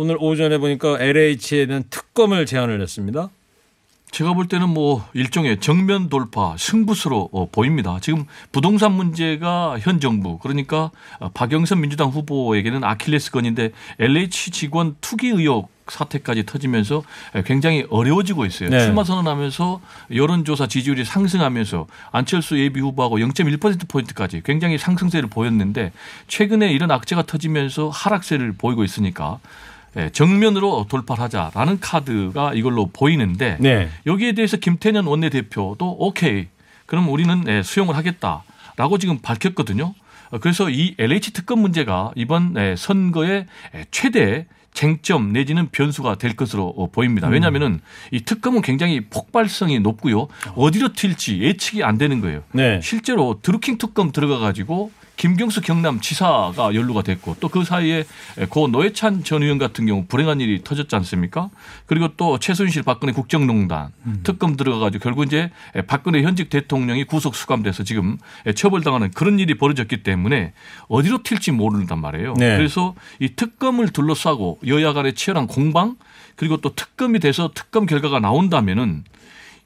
오늘 0.00 0.16
오전에 0.20 0.58
보니까 0.58 0.96
LH에 1.00 1.66
대한 1.66 1.82
특검을 1.90 2.46
제안을 2.46 2.80
했습니다. 2.80 3.30
제가 4.12 4.32
볼 4.32 4.46
때는 4.46 4.68
뭐 4.68 5.04
일종의 5.12 5.58
정면 5.58 6.08
돌파 6.08 6.54
승부수로 6.56 7.30
어, 7.32 7.48
보입니다. 7.50 7.98
지금 8.00 8.24
부동산 8.52 8.92
문제가 8.92 9.76
현 9.80 9.98
정부 9.98 10.38
그러니까 10.38 10.92
어, 11.18 11.30
박영선 11.34 11.80
민주당 11.80 12.10
후보에게는 12.10 12.84
아킬레스건인데 12.84 13.72
LH 13.98 14.52
직원 14.52 14.94
투기 15.00 15.30
의혹 15.30 15.68
사태까지 15.88 16.46
터지면서 16.46 17.02
굉장히 17.44 17.84
어려워지고 17.90 18.46
있어요. 18.46 18.68
네. 18.68 18.84
출마 18.84 19.02
선언하면서 19.02 19.80
여론조사 20.14 20.68
지지율이 20.68 21.04
상승하면서 21.04 21.88
안철수 22.12 22.56
예비 22.60 22.78
후보하고 22.78 23.18
0.1% 23.18 23.88
포인트까지 23.88 24.42
굉장히 24.44 24.78
상승세를 24.78 25.28
보였는데 25.28 25.90
최근에 26.28 26.70
이런 26.72 26.92
악재가 26.92 27.22
터지면서 27.22 27.88
하락세를 27.88 28.52
보이고 28.52 28.84
있으니까 28.84 29.40
예, 29.40 29.77
정면으로 30.12 30.86
돌파를 30.88 31.22
하자라는 31.24 31.80
카드가 31.80 32.54
이걸로 32.54 32.86
보이는데 32.92 33.56
네. 33.60 33.88
여기에 34.06 34.32
대해서 34.32 34.56
김태년 34.56 35.06
원내대표도 35.06 35.96
오케이. 35.98 36.48
그럼 36.86 37.08
우리는 37.10 37.44
예, 37.48 37.62
수용을 37.62 37.96
하겠다라고 37.96 38.98
지금 38.98 39.18
밝혔거든요. 39.18 39.94
어, 40.30 40.38
그래서 40.38 40.70
이 40.70 40.94
LH 40.98 41.32
특검 41.32 41.60
문제가 41.60 42.10
이번 42.16 42.54
예, 42.56 42.74
선거의 42.76 43.46
예, 43.74 43.84
최대 43.90 44.46
쟁점 44.72 45.32
내지는 45.32 45.68
변수가 45.70 46.16
될 46.16 46.36
것으로 46.36 46.68
어, 46.76 46.90
보입니다. 46.90 47.28
왜냐하면은 47.28 47.80
이 48.10 48.20
특검은 48.20 48.62
굉장히 48.62 49.00
폭발성이 49.00 49.80
높고요. 49.80 50.28
어디로 50.54 50.92
튈지 50.92 51.40
예측이 51.40 51.82
안 51.82 51.98
되는 51.98 52.20
거예요. 52.20 52.42
네. 52.52 52.80
실제로 52.82 53.40
드루킹 53.42 53.78
특검 53.78 54.12
들어가 54.12 54.38
가지고 54.38 54.92
김경수 55.18 55.60
경남 55.60 56.00
지사가 56.00 56.74
연루가 56.74 57.02
됐고 57.02 57.36
또 57.40 57.48
그 57.48 57.64
사이에 57.64 58.04
고 58.50 58.68
노회찬 58.68 59.24
전 59.24 59.42
의원 59.42 59.58
같은 59.58 59.84
경우 59.86 60.04
불행한 60.06 60.40
일이 60.40 60.62
터졌지 60.62 60.94
않습니까? 60.94 61.50
그리고 61.86 62.08
또 62.16 62.38
최순실 62.38 62.84
박근혜 62.84 63.12
국정농단 63.12 63.90
특검 64.22 64.56
들어가 64.56 64.78
가지고 64.78 65.02
결국 65.02 65.24
이제 65.24 65.50
박근혜 65.86 66.22
현직 66.22 66.50
대통령이 66.50 67.04
구속 67.04 67.34
수감돼서 67.34 67.82
지금 67.82 68.18
처벌당하는 68.54 69.10
그런 69.10 69.40
일이 69.40 69.54
벌어졌기 69.58 70.02
때문에 70.04 70.52
어디로 70.88 71.22
튈지 71.24 71.50
모른단 71.50 72.00
말이에요. 72.00 72.34
네. 72.34 72.56
그래서 72.56 72.94
이 73.18 73.30
특검을 73.34 73.88
둘러싸고 73.88 74.60
여야 74.66 74.92
간의 74.92 75.14
치열한 75.14 75.48
공방 75.48 75.96
그리고 76.36 76.58
또 76.58 76.74
특검이 76.74 77.18
돼서 77.18 77.50
특검 77.54 77.86
결과가 77.86 78.20
나온다면은 78.20 79.02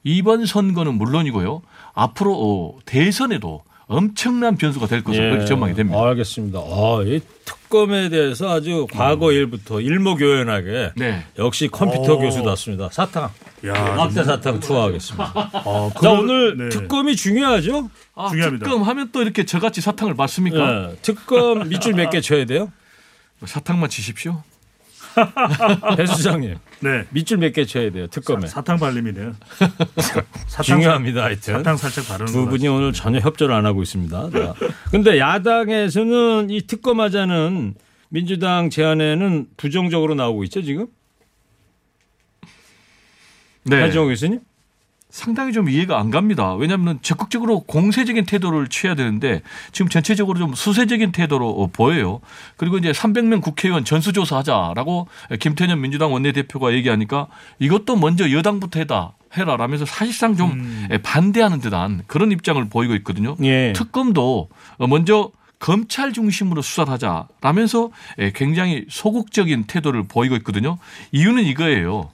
이번 0.03 0.45
선거는 0.45 0.95
물론이고요. 0.95 1.61
앞으로 1.93 2.33
어, 2.33 2.79
대선에도 2.85 3.63
엄청난 3.87 4.55
변수가 4.57 4.87
될 4.87 5.03
것으로 5.03 5.29
그렇게 5.31 5.45
전망이 5.45 5.73
됩니다. 5.75 5.99
예. 5.99 6.03
알겠습니다. 6.09 6.59
아, 6.59 7.03
이 7.05 7.19
특검에 7.45 8.09
대해서 8.09 8.49
아주 8.51 8.87
과거 8.91 9.31
일부터 9.31 9.81
일목요연하게 9.81 10.91
네. 10.95 11.25
역시 11.37 11.67
컴퓨터 11.67 12.13
오. 12.15 12.19
교수답습니다. 12.19 12.89
사탕. 12.91 13.29
야, 13.65 13.95
앞대 13.99 14.23
사탕 14.23 14.59
투하하겠습니다. 14.59 15.33
어, 15.65 15.91
자, 16.01 16.11
오늘 16.11 16.57
네. 16.57 16.69
특검이 16.69 17.15
중요하죠? 17.15 17.89
아, 18.15 18.29
중요합니다. 18.29 18.65
특검 18.65 18.83
하면 18.83 19.09
또 19.11 19.21
이렇게 19.21 19.45
저같이 19.45 19.81
사탕을 19.81 20.13
맞습니까? 20.15 20.87
네. 20.89 20.95
특검 21.01 21.67
밑줄 21.69 21.93
몇 21.93 22.09
개 22.09 22.21
쳐야 22.21 22.45
돼요? 22.45 22.71
사탕만 23.45 23.89
치십시오. 23.89 24.43
배 25.97 26.05
수장님. 26.07 26.55
네. 26.81 27.05
밑줄 27.11 27.37
몇 27.37 27.53
개 27.53 27.65
쳐야 27.65 27.91
돼요, 27.91 28.07
특검에. 28.07 28.47
사 28.47 28.61
탕 28.61 28.77
발림이네요. 28.77 29.35
사탕, 30.47 30.63
중요합니다, 30.63 31.23
하여튼. 31.23 31.53
사탕 31.55 31.77
살짝 31.77 32.07
바르는 32.07 32.31
두거 32.31 32.49
분이 32.49 32.67
오늘 32.67 32.93
전혀 32.93 33.19
협조를 33.19 33.53
안 33.55 33.65
하고 33.65 33.81
있습니다. 33.83 34.29
자, 34.31 34.53
근데 34.91 35.19
야당에서는 35.19 36.49
이 36.49 36.61
특검하자는 36.67 37.75
민주당 38.09 38.69
제안에는 38.69 39.47
부정적으로 39.57 40.15
나오고 40.15 40.43
있죠, 40.45 40.61
지금? 40.61 40.87
네. 43.65 43.79
하지영 43.81 44.07
교수님? 44.07 44.39
상당히 45.13 45.53
좀 45.53 45.69
이해가 45.69 45.99
안 45.99 46.09
갑니다. 46.09 46.55
왜냐하면 46.55 46.97
적극적으로 47.03 47.59
공세적인 47.59 48.25
태도를 48.25 48.67
취해야 48.67 48.95
되는데 48.95 49.43
지금 49.71 49.87
전체적으로 49.87 50.39
좀 50.39 50.55
수세적인 50.55 51.11
태도로 51.11 51.47
어, 51.51 51.67
보여요. 51.67 52.19
그리고 52.57 52.79
이제 52.79 52.91
300명 52.91 53.43
국회의원 53.43 53.85
전수조사하자라고 53.85 55.07
김태년 55.39 55.81
민주당 55.81 56.13
원내대표가 56.13 56.73
얘기하니까 56.73 57.27
이것도 57.59 57.95
먼저 57.97 58.31
여당부터 58.31 58.79
해다 58.79 59.13
해라라면서 59.37 59.85
사실상 59.85 60.35
좀 60.35 60.87
반대하는 61.03 61.59
듯한 61.59 62.01
그런 62.07 62.31
입장을 62.31 62.67
보이고 62.69 62.95
있거든요. 62.95 63.35
예. 63.43 63.71
특검도 63.73 64.49
먼저 64.89 65.29
검찰 65.59 66.11
중심으로 66.11 66.63
수사를 66.63 66.91
하자라면서 66.91 67.91
예, 68.17 68.31
굉장히 68.31 68.85
소극적인 68.89 69.65
태도를 69.65 70.07
보이고 70.07 70.35
있거든요. 70.37 70.79
이유는 71.11 71.43
이거예요. 71.43 72.09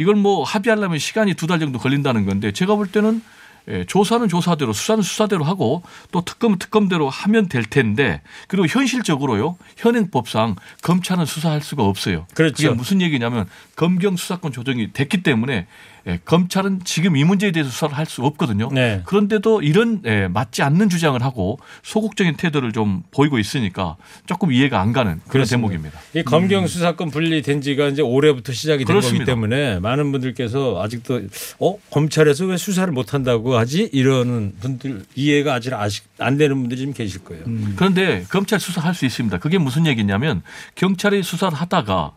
이걸 0.00 0.14
뭐 0.16 0.42
합의하려면 0.44 0.98
시간이 0.98 1.34
두 1.34 1.46
달 1.46 1.58
정도 1.60 1.78
걸린다는 1.78 2.26
건데 2.26 2.52
제가 2.52 2.74
볼 2.76 2.86
때는 2.86 3.22
예, 3.68 3.84
조사는 3.84 4.26
조사대로 4.28 4.72
수사는 4.72 5.02
수사대로 5.02 5.44
하고 5.44 5.82
또 6.12 6.22
특검은 6.22 6.58
특검대로 6.58 7.10
하면 7.10 7.46
될 7.48 7.62
텐데 7.64 8.22
그리고 8.48 8.66
현실적으로요 8.66 9.58
현행법상 9.76 10.56
검찰은 10.82 11.26
수사할 11.26 11.60
수가 11.60 11.84
없어요. 11.84 12.26
그렇죠. 12.34 12.54
그게 12.56 12.70
무슨 12.70 13.02
얘기냐면 13.02 13.46
검경 13.76 14.16
수사권 14.16 14.52
조정이 14.52 14.92
됐기 14.92 15.22
때문에 15.22 15.66
예, 16.06 16.18
검찰은 16.24 16.80
지금 16.84 17.16
이 17.16 17.24
문제에 17.24 17.50
대해서 17.52 17.70
수사를 17.70 17.96
할 17.96 18.06
수 18.10 18.24
없거든요. 18.24 18.70
네. 18.72 19.02
그런데도 19.04 19.62
이런 19.62 20.02
예, 20.04 20.26
맞지 20.26 20.62
않는 20.62 20.88
주장을 20.88 21.22
하고 21.22 21.60
소극적인 21.84 22.34
태도를 22.36 22.72
좀 22.72 23.04
보이고 23.12 23.38
있으니까 23.38 23.96
조금 24.26 24.50
이해가 24.52 24.80
안 24.80 24.92
가는 24.92 25.12
그런 25.28 25.44
그렇습니다. 25.44 25.68
대목입니다. 25.68 26.00
이 26.14 26.22
검경 26.24 26.66
수사권 26.66 27.10
분리된 27.10 27.60
지가 27.60 27.86
이제 27.88 28.02
올해부터 28.02 28.52
시작이 28.52 28.78
된 28.84 28.86
거기 28.86 29.00
그렇습니다. 29.00 29.24
때문에 29.26 29.78
많은 29.78 30.10
분들께서 30.10 30.82
아직도 30.82 31.22
어 31.60 31.76
검찰에서 31.90 32.46
왜 32.46 32.56
수사를 32.56 32.92
못 32.92 33.14
한다고 33.14 33.56
하지 33.56 33.88
이러는 33.92 34.54
분들 34.60 35.04
이해가 35.14 35.54
아직 35.54 35.72
아직 35.74 36.04
안 36.18 36.36
되는 36.36 36.58
분들이 36.58 36.80
좀 36.82 36.92
계실 36.92 37.22
거예요. 37.22 37.44
그런데 37.76 38.24
검찰 38.28 38.58
수사할 38.58 38.94
수 38.94 39.04
있습니다. 39.06 39.38
그게 39.38 39.58
무슨 39.58 39.86
얘기냐면 39.86 40.42
경찰이 40.74 41.22
수사를 41.22 41.56
하다가 41.56 42.12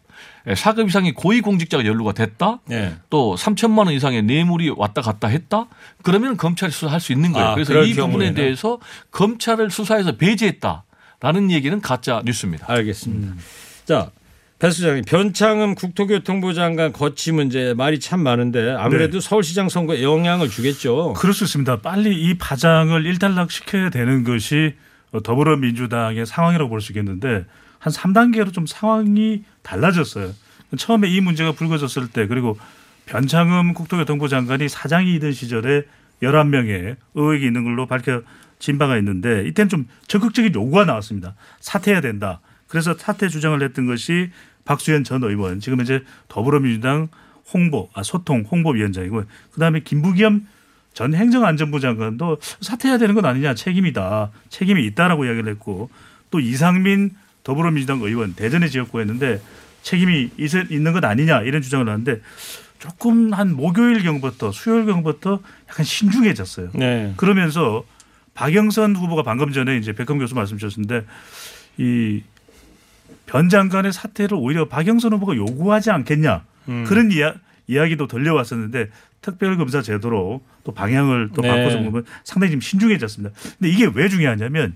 사급 0.55 0.89
이상의 0.89 1.13
고위공직자가 1.13 1.86
연루가 1.86 2.12
됐다. 2.12 2.59
네. 2.65 2.95
또 3.09 3.36
3천만 3.36 3.79
원 3.86 3.91
이상의 3.91 4.23
뇌물이 4.23 4.71
왔다 4.75 5.01
갔다 5.01 5.27
했다. 5.27 5.67
그러면 6.01 6.36
검찰이 6.38 6.71
수사할 6.71 6.99
수 6.99 7.13
있는 7.13 7.31
거예요. 7.31 7.47
아, 7.49 7.53
그래서 7.53 7.81
이 7.83 7.93
부분에. 7.93 8.33
대해서 8.33 8.79
검찰을 9.12 9.69
수사해서 9.71 10.17
배제했다라는 10.17 11.51
얘기는 11.51 11.79
가짜 11.81 12.21
뉴스입니다. 12.25 12.65
알겠습니다. 12.69 13.33
자. 13.86 14.12
배 14.59 14.69
수장님, 14.71 15.03
변창흠 15.03 15.75
국토교통부 15.75 16.53
장관 16.53 16.93
거취 16.93 17.33
문제 17.33 17.73
말이 17.73 17.99
참 17.99 18.21
많은데 18.21 18.71
아무래도 18.77 19.19
서울시장 19.19 19.67
선거에 19.67 20.01
영향을 20.03 20.47
주겠죠. 20.47 21.13
그럴 21.17 21.33
수 21.33 21.43
있습니다. 21.43 21.81
빨리 21.81 22.15
이 22.15 22.38
파장을 22.38 23.05
일단락 23.05 23.51
시켜야 23.51 23.89
되는 23.89 24.23
것이 24.23 24.75
더불어민주당의 25.21 26.25
상황이라고 26.25 26.69
볼 26.69 26.79
수 26.79 26.93
있겠는데 26.93 27.45
한 27.79 27.91
3단계로 27.91 28.53
좀 28.53 28.65
상황이 28.65 29.43
달라졌어요. 29.63 30.34
처음에 30.78 31.10
이 31.10 31.21
문제가 31.21 31.52
불거졌을 31.54 32.10
때 32.10 32.28
그리고 32.28 32.58
변창흠 33.06 33.73
국토교통부 33.73 34.30
장관이 34.30 34.69
사장이던 34.69 35.32
시절에 35.34 35.84
11명의 36.21 36.95
의혹이 37.15 37.45
있는 37.45 37.63
걸로 37.63 37.86
밝혀진 37.86 38.78
바가 38.78 38.97
있는데 38.97 39.45
이때는 39.47 39.69
좀 39.69 39.88
적극적인 40.08 40.54
요구가 40.54 40.86
나왔습니다. 40.86 41.36
사퇴해야 41.60 42.02
된다. 42.02 42.39
그래서 42.67 42.95
사퇴 42.97 43.28
주장을 43.28 43.62
했던 43.62 43.86
것이 43.86 44.32
박수현 44.65 45.04
전 45.04 45.23
의원 45.23 45.60
지금 45.60 45.82
이제 45.82 46.04
더불어민주당 46.28 47.10
홍보 47.54 47.89
아 47.93 48.04
소통 48.04 48.45
홍보위원장이고 48.49 49.23
그다음에 49.52 49.82
김부겸 49.82 50.47
전 50.93 51.13
행정안전부 51.13 51.80
장관도 51.80 52.38
사퇴해야 52.62 52.97
되는 52.97 53.15
건 53.15 53.26
아니냐 53.26 53.56
책임이다 53.56 54.32
책임이 54.49 54.86
있다라고 54.86 55.26
이야기를 55.26 55.52
했고 55.52 55.89
또 56.30 56.39
이상민 56.39 57.12
더불어민주당 57.43 58.01
의원 58.01 58.34
대전에 58.34 58.67
지역구 58.67 58.99
했는데 58.99 59.41
책임이 59.82 60.32
있- 60.38 60.71
있는 60.71 60.93
것 60.93 61.03
아니냐 61.03 61.41
이런 61.41 61.62
주장을 61.62 61.88
하는데 61.88 62.21
조금 62.79 63.34
한 63.34 63.56
목요일경부터 63.56 64.51
수요일경부터 64.51 65.39
약간 65.69 65.86
신중해졌어요. 65.86 66.71
네. 66.73 67.13
그러면서 67.17 67.84
박영선 68.34 68.95
후보가 68.95 69.23
방금 69.23 69.51
전에 69.51 69.77
이제 69.77 69.93
백흠 69.93 70.17
교수 70.19 70.36
말씀 70.36 70.58
주셨는데 70.58 71.06
이 71.77 72.21
변 73.25 73.47
장관의 73.49 73.93
사퇴를 73.93 74.36
오히려 74.38 74.67
박영선 74.67 75.13
후보가 75.13 75.36
요구하지 75.36 75.91
않겠냐 75.91 76.43
음. 76.67 76.84
그런 76.86 77.12
이야, 77.12 77.34
이야기도 77.67 78.08
들려왔었는데 78.08 78.89
특별검사 79.21 79.82
제도로 79.82 80.41
또 80.65 80.73
방향을 80.73 81.29
또 81.34 81.41
네. 81.41 81.47
바꿔서 81.47 81.79
보면 81.82 82.03
상당히 82.25 82.51
지금 82.51 82.62
신중해졌습니다. 82.62 83.34
근데 83.58 83.69
이게 83.71 83.89
왜 83.93 84.10
중요하냐면 84.10 84.75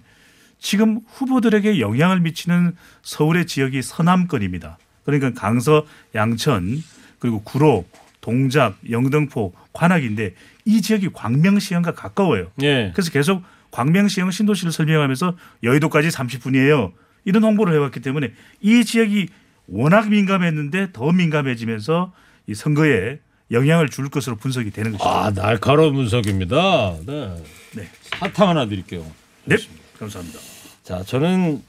지금 0.59 0.99
후보들에게 1.07 1.79
영향을 1.79 2.19
미치는 2.21 2.75
서울의 3.03 3.47
지역이 3.47 3.81
서남권입니다. 3.81 4.77
그러니까 5.05 5.33
강서, 5.33 5.85
양천, 6.15 6.83
그리고 7.19 7.41
구로, 7.43 7.85
동작, 8.21 8.77
영등포, 8.89 9.53
관악인데 9.71 10.33
이 10.65 10.81
지역이 10.81 11.09
광명시형과 11.13 11.93
가까워요. 11.93 12.51
예. 12.61 12.91
그래서 12.93 13.11
계속 13.11 13.43
광명시형 13.71 14.31
신도시를 14.31 14.71
설명하면서 14.71 15.37
여의도까지 15.63 16.09
30분이에요. 16.09 16.91
이런 17.25 17.43
홍보를 17.43 17.73
해왔기 17.75 18.01
때문에 18.01 18.33
이 18.61 18.83
지역이 18.83 19.27
워낙 19.67 20.09
민감했는데 20.09 20.89
더 20.93 21.11
민감해지면서 21.11 22.13
이 22.47 22.55
선거에 22.55 23.19
영향을 23.51 23.89
줄 23.89 24.09
것으로 24.09 24.35
분석이 24.35 24.71
되는 24.71 24.91
것이죠. 24.91 25.09
아 25.09 25.31
날카로운 25.31 25.93
분석입니다. 25.93 26.95
네. 27.05 27.43
네. 27.75 27.89
사탕 28.19 28.49
하나 28.49 28.65
드릴게요. 28.65 29.05
네. 29.45 29.55
감사합니다. 29.99 30.39
자, 30.83 31.03
저는 31.03 31.62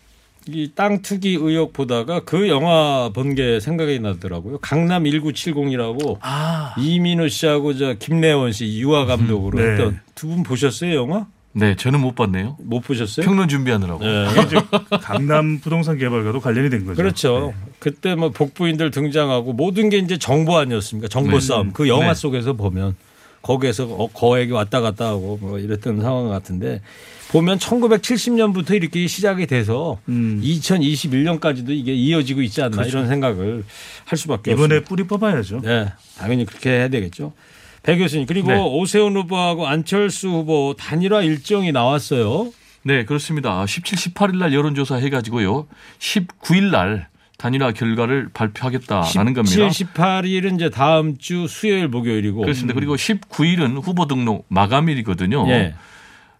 이 0.51 0.71
땅 0.75 1.03
투기 1.03 1.35
의혹 1.35 1.73
보다가 1.75 2.21
그 2.25 2.49
영화 2.49 3.11
본 3.13 3.35
게 3.35 3.61
생각이 3.61 3.99
나더라고요. 4.01 4.59
강남 4.59 5.05
1970이라고 5.05 6.19
아, 6.23 6.75
이민호 6.79 7.29
씨하고 7.29 7.77
저 7.77 7.95
김래원 7.95 8.53
씨 8.53 8.79
유아 8.81 9.05
감독으로 9.05 9.59
네. 9.59 9.71
했던 9.73 10.01
두 10.15 10.29
분 10.29 10.43
보셨어요, 10.43 10.95
영화? 10.95 11.27
네, 11.53 11.75
저는 11.77 12.01
못 12.01 12.15
봤네요. 12.15 12.57
못 12.61 12.81
보셨어요? 12.81 13.27
평론 13.27 13.49
준비하느라고. 13.49 14.03
네. 14.05 14.27
강남 15.03 15.59
부동산 15.61 15.99
개발과도 15.99 16.41
관련이 16.41 16.71
된 16.71 16.85
거죠. 16.87 16.97
그렇죠. 16.97 17.53
그때 17.79 18.15
뭐 18.15 18.31
복부인들 18.31 18.91
등장하고 18.91 19.53
모든 19.55 19.89
게 19.91 19.99
이제 19.99 20.17
정보 20.19 20.57
아니었습니까? 20.59 21.09
정보 21.09 21.41
네. 21.41 21.47
싸움. 21.47 21.73
그 21.73 21.89
영화 21.89 22.09
네. 22.09 22.15
속에서 22.15 22.53
보면 22.53 22.97
거기에서 23.49 23.85
어, 23.85 24.09
거액이 24.09 24.53
왔다 24.53 24.83
갔다 24.83 25.07
하고 25.07 25.39
뭐 25.41 25.59
이랬던 25.59 26.03
상황 26.03 26.29
같은데 26.29 26.83
보면 27.31 27.59
1970년부터 27.59 28.75
이렇게 28.75 29.07
시작이 29.07 29.47
돼서 29.47 29.99
음. 30.11 30.39
2021년까지도 30.45 31.71
이게 31.71 31.95
이어지고 31.95 32.43
있지 32.43 32.61
않나 32.61 32.85
이런 32.85 33.09
생각을 33.09 33.65
할 34.05 34.19
수밖에 34.19 34.53
이번에 34.53 34.77
없습니다. 34.77 34.89
뿌리 34.89 35.05
뽑아야죠. 35.05 35.63
네, 35.63 35.91
당연히 36.19 36.45
그렇게 36.45 36.71
해야 36.71 36.89
되겠죠. 36.89 37.33
배 37.83 37.97
교수님 37.97 38.27
그리고 38.27 38.49
네. 38.49 38.59
오세훈 38.59 39.17
후보하고 39.17 39.67
안철수 39.67 40.29
후보 40.29 40.75
단일화 40.79 41.23
일정이 41.23 41.73
나왔어요. 41.73 42.53
네, 42.83 43.07
그렇습니다. 43.07 43.65
17, 43.67 44.13
18일 44.13 44.37
날 44.37 44.53
여론조사 44.53 44.97
해가지고요. 44.97 45.67
19일 45.99 46.65
날 46.71 47.09
단일화 47.39 47.73
결과를 47.73 48.31
발표하겠다라는 48.35 49.33
겁니다. 49.33 49.71
17, 49.71 49.87
18일은 49.95 50.57
이제 50.57 50.71
다음 50.71 51.17
주 51.19 51.47
수요일 51.47 51.89
목요일이고 51.89 52.41
그렇습니다. 52.41 52.75
그리고 52.75 52.97
19일은 52.97 53.81
후보 53.81 54.07
등록 54.07 54.45
마감일이거든요. 54.49 55.49
예. 55.49 55.75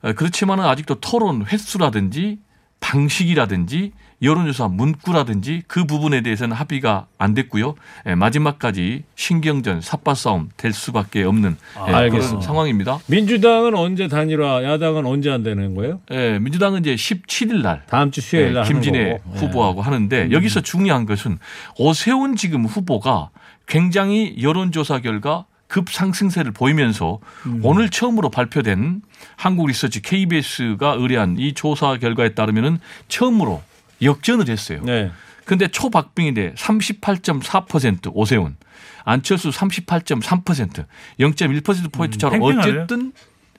어, 0.03 0.13
그렇지만은 0.13 0.65
아직도 0.65 0.97
토론 0.97 1.47
횟수라든지 1.47 2.39
방식이라든지 2.81 3.93
여론조사 4.21 4.69
문구라든지 4.69 5.63
그 5.69 5.85
부분에 5.85 6.23
대해서는 6.23 6.57
합의가 6.57 7.07
안 7.19 7.35
됐고요. 7.35 7.75
예, 8.07 8.15
마지막까지 8.15 9.05
신경전, 9.15 9.81
삿바싸움 9.81 10.49
될 10.57 10.73
수밖에 10.73 11.23
없는 11.23 11.57
예, 11.77 11.85
그런 11.87 11.95
알겠습니다. 11.95 12.41
상황입니다. 12.41 12.99
민주당은 13.07 13.77
언제 13.77 14.09
단일화, 14.09 14.65
야당은 14.65 15.07
언제 15.07 15.31
안 15.31 15.43
되는 15.43 15.75
거예요? 15.75 16.01
예, 16.11 16.39
민주당은 16.41 16.81
이제 16.81 16.95
17일 16.95 17.63
날 17.63 17.83
다음 17.87 18.11
주 18.11 18.21
수요일 18.21 18.55
날 18.55 18.65
네, 18.65 18.69
김진애. 18.69 18.99
예. 18.99 19.21
후보하고 19.35 19.83
하는데 19.83 20.31
여기서 20.33 20.63
중요한 20.63 21.07
것은 21.07 21.39
오세훈 21.79 22.35
지금 22.37 22.65
후보가 22.65 23.31
굉장히 23.67 24.37
여론조사 24.41 25.01
결과 25.01 25.45
급상승세를 25.69 26.53
보이면서 26.53 27.19
음. 27.47 27.61
오늘 27.63 27.91
처음으로 27.91 28.31
발표된 28.31 29.03
한국리서치 29.37 30.01
KBS가 30.03 30.95
의뢰한 30.99 31.37
이 31.39 31.53
조사 31.53 31.99
결과에 31.99 32.31
따르면은 32.31 32.79
처음으로 33.09 33.63
역전을 34.03 34.49
했어요. 34.49 34.83
네. 34.85 35.11
근데 35.45 35.67
초박빙인데 35.69 36.55
38.4% 36.55 38.11
오세훈, 38.13 38.57
안철수 39.05 39.49
38.3% 39.51 40.85
0.1% 41.19 41.93
포인트 41.93 42.19
차로 42.19 42.35
음. 42.37 42.59
어쨌든 42.59 43.13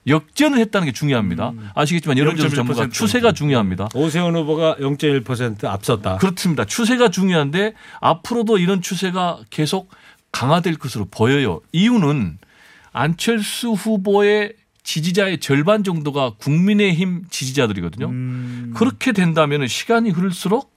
역전을 0.08 0.60
했다는 0.60 0.86
게 0.86 0.91
중요합니다. 0.91 1.52
아시겠지만 1.75 2.17
여론조사 2.17 2.49
0.1% 2.49 2.56
전문가 2.56 2.89
추세가 2.89 3.32
중요합니다. 3.32 3.89
오세훈 3.95 4.36
후보가 4.36 4.78
0.1% 4.80 5.65
앞섰다. 5.65 6.17
그렇습니다. 6.17 6.65
추세가 6.65 7.10
중요한데 7.10 7.73
앞으로도 7.99 8.60
이런 8.60 8.82
추세가 8.82 9.39
계속 9.49 9.89
강화될 10.32 10.75
것으로 10.78 11.06
보여요. 11.10 11.62
이유는 11.71 12.38
안철수 12.91 13.71
후보의 13.71 14.54
지지자의 14.84 15.39
절반 15.39 15.84
정도가 15.84 16.32
국민의힘 16.39 17.26
지지자들이거든요. 17.30 18.08
음, 18.08 18.74
그렇게 18.76 19.12
된다면 19.12 19.68
시간이 19.68 20.10
흐를수록 20.12 20.72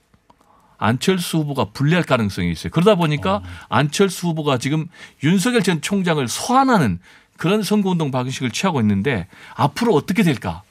안철수 0.77 1.37
후보가 1.37 1.65
불리할 1.73 2.03
가능성이 2.03 2.51
있어요. 2.51 2.71
그러다 2.71 2.95
보니까 2.95 3.41
안철수 3.69 4.27
후보가 4.27 4.57
지금 4.57 4.87
윤석열 5.23 5.63
전 5.63 5.81
총장을 5.81 6.25
소환하는 6.27 6.99
그런 7.37 7.63
선거운동 7.63 8.11
방식을 8.11 8.51
취하고 8.51 8.81
있는데 8.81 9.27
앞으로 9.55 9.93
어떻게 9.95 10.23
될까? 10.23 10.61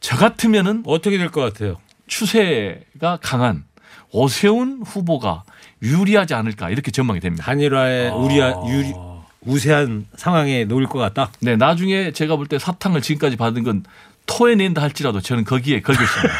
저 0.00 0.16
같으면은 0.16 0.82
어떻게 0.86 1.18
될 1.18 1.30
것 1.30 1.40
같아요? 1.42 1.76
추세가 2.06 3.18
강한 3.20 3.64
오세훈 4.10 4.82
후보가 4.84 5.42
유리하지 5.82 6.32
않을까 6.34 6.70
이렇게 6.70 6.90
전망이 6.90 7.20
됩니다. 7.20 7.44
단일화에 7.44 8.08
우리야 8.08 8.54
유리, 8.66 8.94
우세한 9.48 10.06
상황에 10.16 10.64
놓일 10.64 10.86
것 10.86 10.98
같다. 10.98 11.30
네, 11.40 11.56
나중에 11.56 12.12
제가 12.12 12.36
볼 12.36 12.46
때 12.48 12.58
사탕을 12.58 13.00
지금까지 13.02 13.36
받은 13.36 13.62
건 13.64 13.84
토해낸다 14.26 14.82
할지라도 14.82 15.20
저는 15.20 15.44
거기에 15.44 15.80
걸겠습니다. 15.80 16.34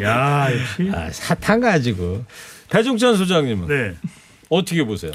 야 0.02 0.48
역시 0.52 0.90
아, 0.94 1.10
사탕 1.10 1.60
가지고 1.60 2.24
배종찬 2.70 3.16
소장님은 3.16 3.68
네. 3.68 3.94
어떻게 4.50 4.84
보세요? 4.84 5.12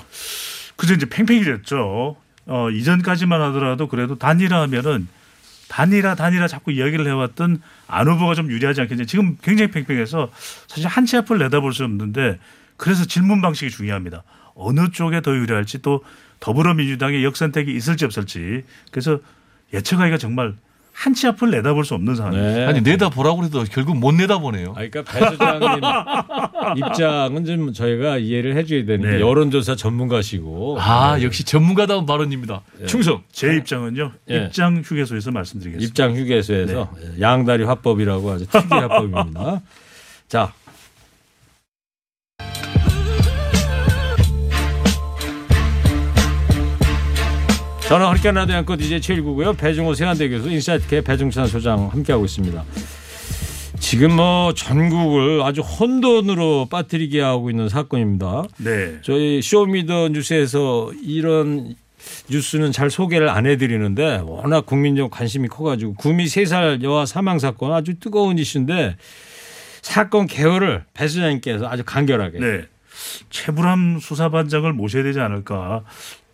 그저 0.75 0.95
이제 0.95 1.06
팽팽히 1.08 1.43
됐죠. 1.43 2.15
어, 2.47 2.69
이전까지만 2.71 3.39
하더라도 3.41 3.88
그래도 3.88 4.17
단일화하면은 4.17 5.08
단일화 5.67 6.15
단일화 6.15 6.47
자꾸 6.47 6.71
이야기를 6.71 7.08
해왔던 7.08 7.62
안 7.88 8.08
후보가 8.08 8.34
좀 8.36 8.49
유리하지 8.51 8.82
않겠냐. 8.82 9.06
지금 9.06 9.38
굉장히 9.41 9.71
팽팽해서 9.71 10.30
사실 10.67 10.88
한 10.88 11.06
치 11.06 11.17
앞을 11.17 11.38
내다볼 11.38 11.73
수 11.73 11.84
없는데 11.84 12.39
그래서 12.77 13.06
질문 13.06 13.41
방식이 13.41 13.69
중요합니다. 13.71 14.23
어느 14.56 14.89
쪽에 14.91 15.21
더 15.21 15.32
유리할지 15.36 15.82
또 15.82 16.04
더불어민주당의 16.41 17.23
역선택이 17.23 17.73
있을지 17.73 18.04
없을지 18.04 18.63
그래서 18.91 19.19
예측하기가 19.73 20.17
정말 20.17 20.54
한 20.93 21.13
치 21.15 21.25
앞을 21.25 21.49
내다볼 21.51 21.86
수 21.86 21.93
없는 21.95 22.15
상황입니다. 22.15 22.54
네. 22.54 22.65
아니 22.65 22.82
내다보라고 22.82 23.45
해도 23.45 23.63
결국 23.71 23.97
못 23.97 24.12
내다보네요. 24.12 24.71
아, 24.71 24.86
그러니까 24.86 25.04
배 25.04 25.19
소장님 25.25 25.82
입장은 26.77 27.45
좀 27.45 27.73
저희가 27.73 28.17
이해를 28.17 28.56
해줘야 28.58 28.86
되는 28.86 29.01
게 29.10 29.15
네. 29.17 29.19
여론조사 29.21 29.75
전문가시고 29.77 30.77
아 30.80 31.19
역시 31.21 31.43
전문가다운 31.45 32.06
발언입니다. 32.06 32.62
충성. 32.88 33.23
제 33.32 33.56
입장은요. 33.56 34.12
예. 34.30 34.45
입장 34.45 34.82
휴게소에서 34.84 35.32
말씀드리겠습니다. 35.32 35.88
입장 35.89 36.15
휴게소에서 36.15 36.91
양다리 37.19 37.63
화법이라고 37.63 38.30
아주 38.32 38.45
특이 38.47 38.67
화법입니다. 38.73 39.62
자. 40.27 40.54
저는 47.91 48.06
허리케인 48.06 48.36
라디오 48.36 48.56
앵커 48.56 48.77
DJ 48.77 49.01
최일구고요. 49.01 49.51
배종호 49.51 49.95
세한대 49.95 50.30
교수 50.30 50.49
인사이트K 50.49 51.01
배종찬 51.01 51.45
소장 51.47 51.89
함께하고 51.89 52.23
있습니다. 52.23 52.63
지금 53.82 54.15
뭐 54.15 54.54
전국을 54.54 55.41
아주 55.43 55.60
혼돈으로 55.60 56.67
빠뜨리게 56.71 57.19
하고 57.19 57.49
있는 57.49 57.67
사건입니다. 57.67 58.43
네. 58.60 58.99
저희 59.01 59.41
Show 59.41 59.71
Me 59.71 59.86
The 59.86 60.08
뉴스에서 60.13 60.93
이런 61.04 61.75
뉴스는 62.30 62.71
잘 62.71 62.89
소개를 62.89 63.27
안 63.27 63.45
해드리는데 63.45 64.21
워낙 64.23 64.65
국민적 64.65 65.12
관심이 65.12 65.49
커가지고 65.49 65.95
구미 65.95 66.27
3살 66.27 66.84
여아 66.84 67.06
사망 67.06 67.39
사건 67.39 67.73
아주 67.73 67.99
뜨거운 67.99 68.39
이슈인데 68.39 68.95
사건 69.82 70.27
개요를 70.27 70.86
배 70.93 71.10
소장님께서 71.10 71.67
아주 71.67 71.84
간결하게 71.86 72.39
네. 72.39 72.62
최불암 73.30 73.99
수사반장을 73.99 74.71
모셔야 74.73 75.04
되지 75.04 75.19
않을까. 75.19 75.84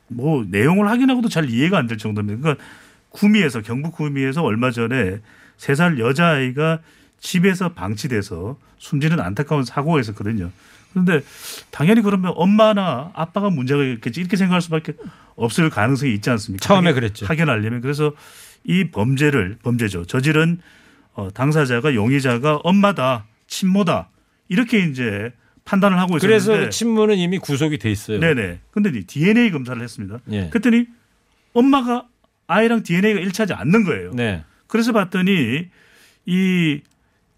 뭐 0.09 0.45
내용을 0.49 0.87
확인하고도 0.89 1.29
잘 1.29 1.49
이해가 1.49 1.77
안 1.77 1.87
될 1.87 1.97
정도입니다. 1.97 2.39
그러니까 2.41 2.63
구미에서 3.09 3.61
경북 3.61 3.93
구미에서 3.95 4.43
얼마 4.43 4.71
전에 4.71 5.19
세 5.57 5.75
살 5.75 5.97
여자아이가 5.99 6.79
집에서 7.19 7.69
방치돼서 7.73 8.57
숨지는 8.77 9.19
안타까운 9.19 9.63
사고가 9.63 9.99
있었거든요. 9.99 10.51
그런데 10.93 11.21
당연히 11.71 12.01
그러면 12.01 12.31
엄마나 12.35 13.11
아빠가 13.13 13.49
문제가 13.49 13.83
있겠지 13.83 14.19
이렇게 14.21 14.37
생각할 14.37 14.61
수밖에 14.61 14.93
없을 15.35 15.69
가능성이 15.69 16.13
있지 16.13 16.29
않습니까? 16.29 16.65
처음에 16.65 16.89
확인- 16.89 16.95
그랬죠. 16.95 17.25
확인하려면 17.25 17.81
그래서 17.81 18.13
이 18.63 18.89
범죄를 18.91 19.57
범죄죠. 19.63 20.05
저지른 20.05 20.59
어, 21.13 21.29
당사자가 21.33 21.95
용의자가 21.95 22.57
엄마다 22.57 23.25
친모다 23.47 24.09
이렇게 24.49 24.79
이제 24.85 25.31
판단을 25.67 25.99
하고 25.99 26.17
있었는데 26.17 26.27
그래서 26.27 26.65
그 26.65 26.69
친모는 26.69 27.17
이미 27.17 27.37
구속이 27.37 27.77
돼 27.77 27.91
있어요. 27.91 28.19
네네. 28.19 28.61
근데 28.71 28.91
DNA 29.05 29.51
검사를 29.51 29.79
했습니다. 29.81 30.19
예. 30.31 30.49
그랬더니 30.49 30.87
엄마가 31.53 32.07
아이랑 32.47 32.83
DNA가 32.83 33.19
일치하지 33.19 33.53
않는 33.53 33.83
거예요. 33.83 34.11
네. 34.13 34.43
그래서 34.67 34.93
봤더니 34.93 35.67
이 36.25 36.81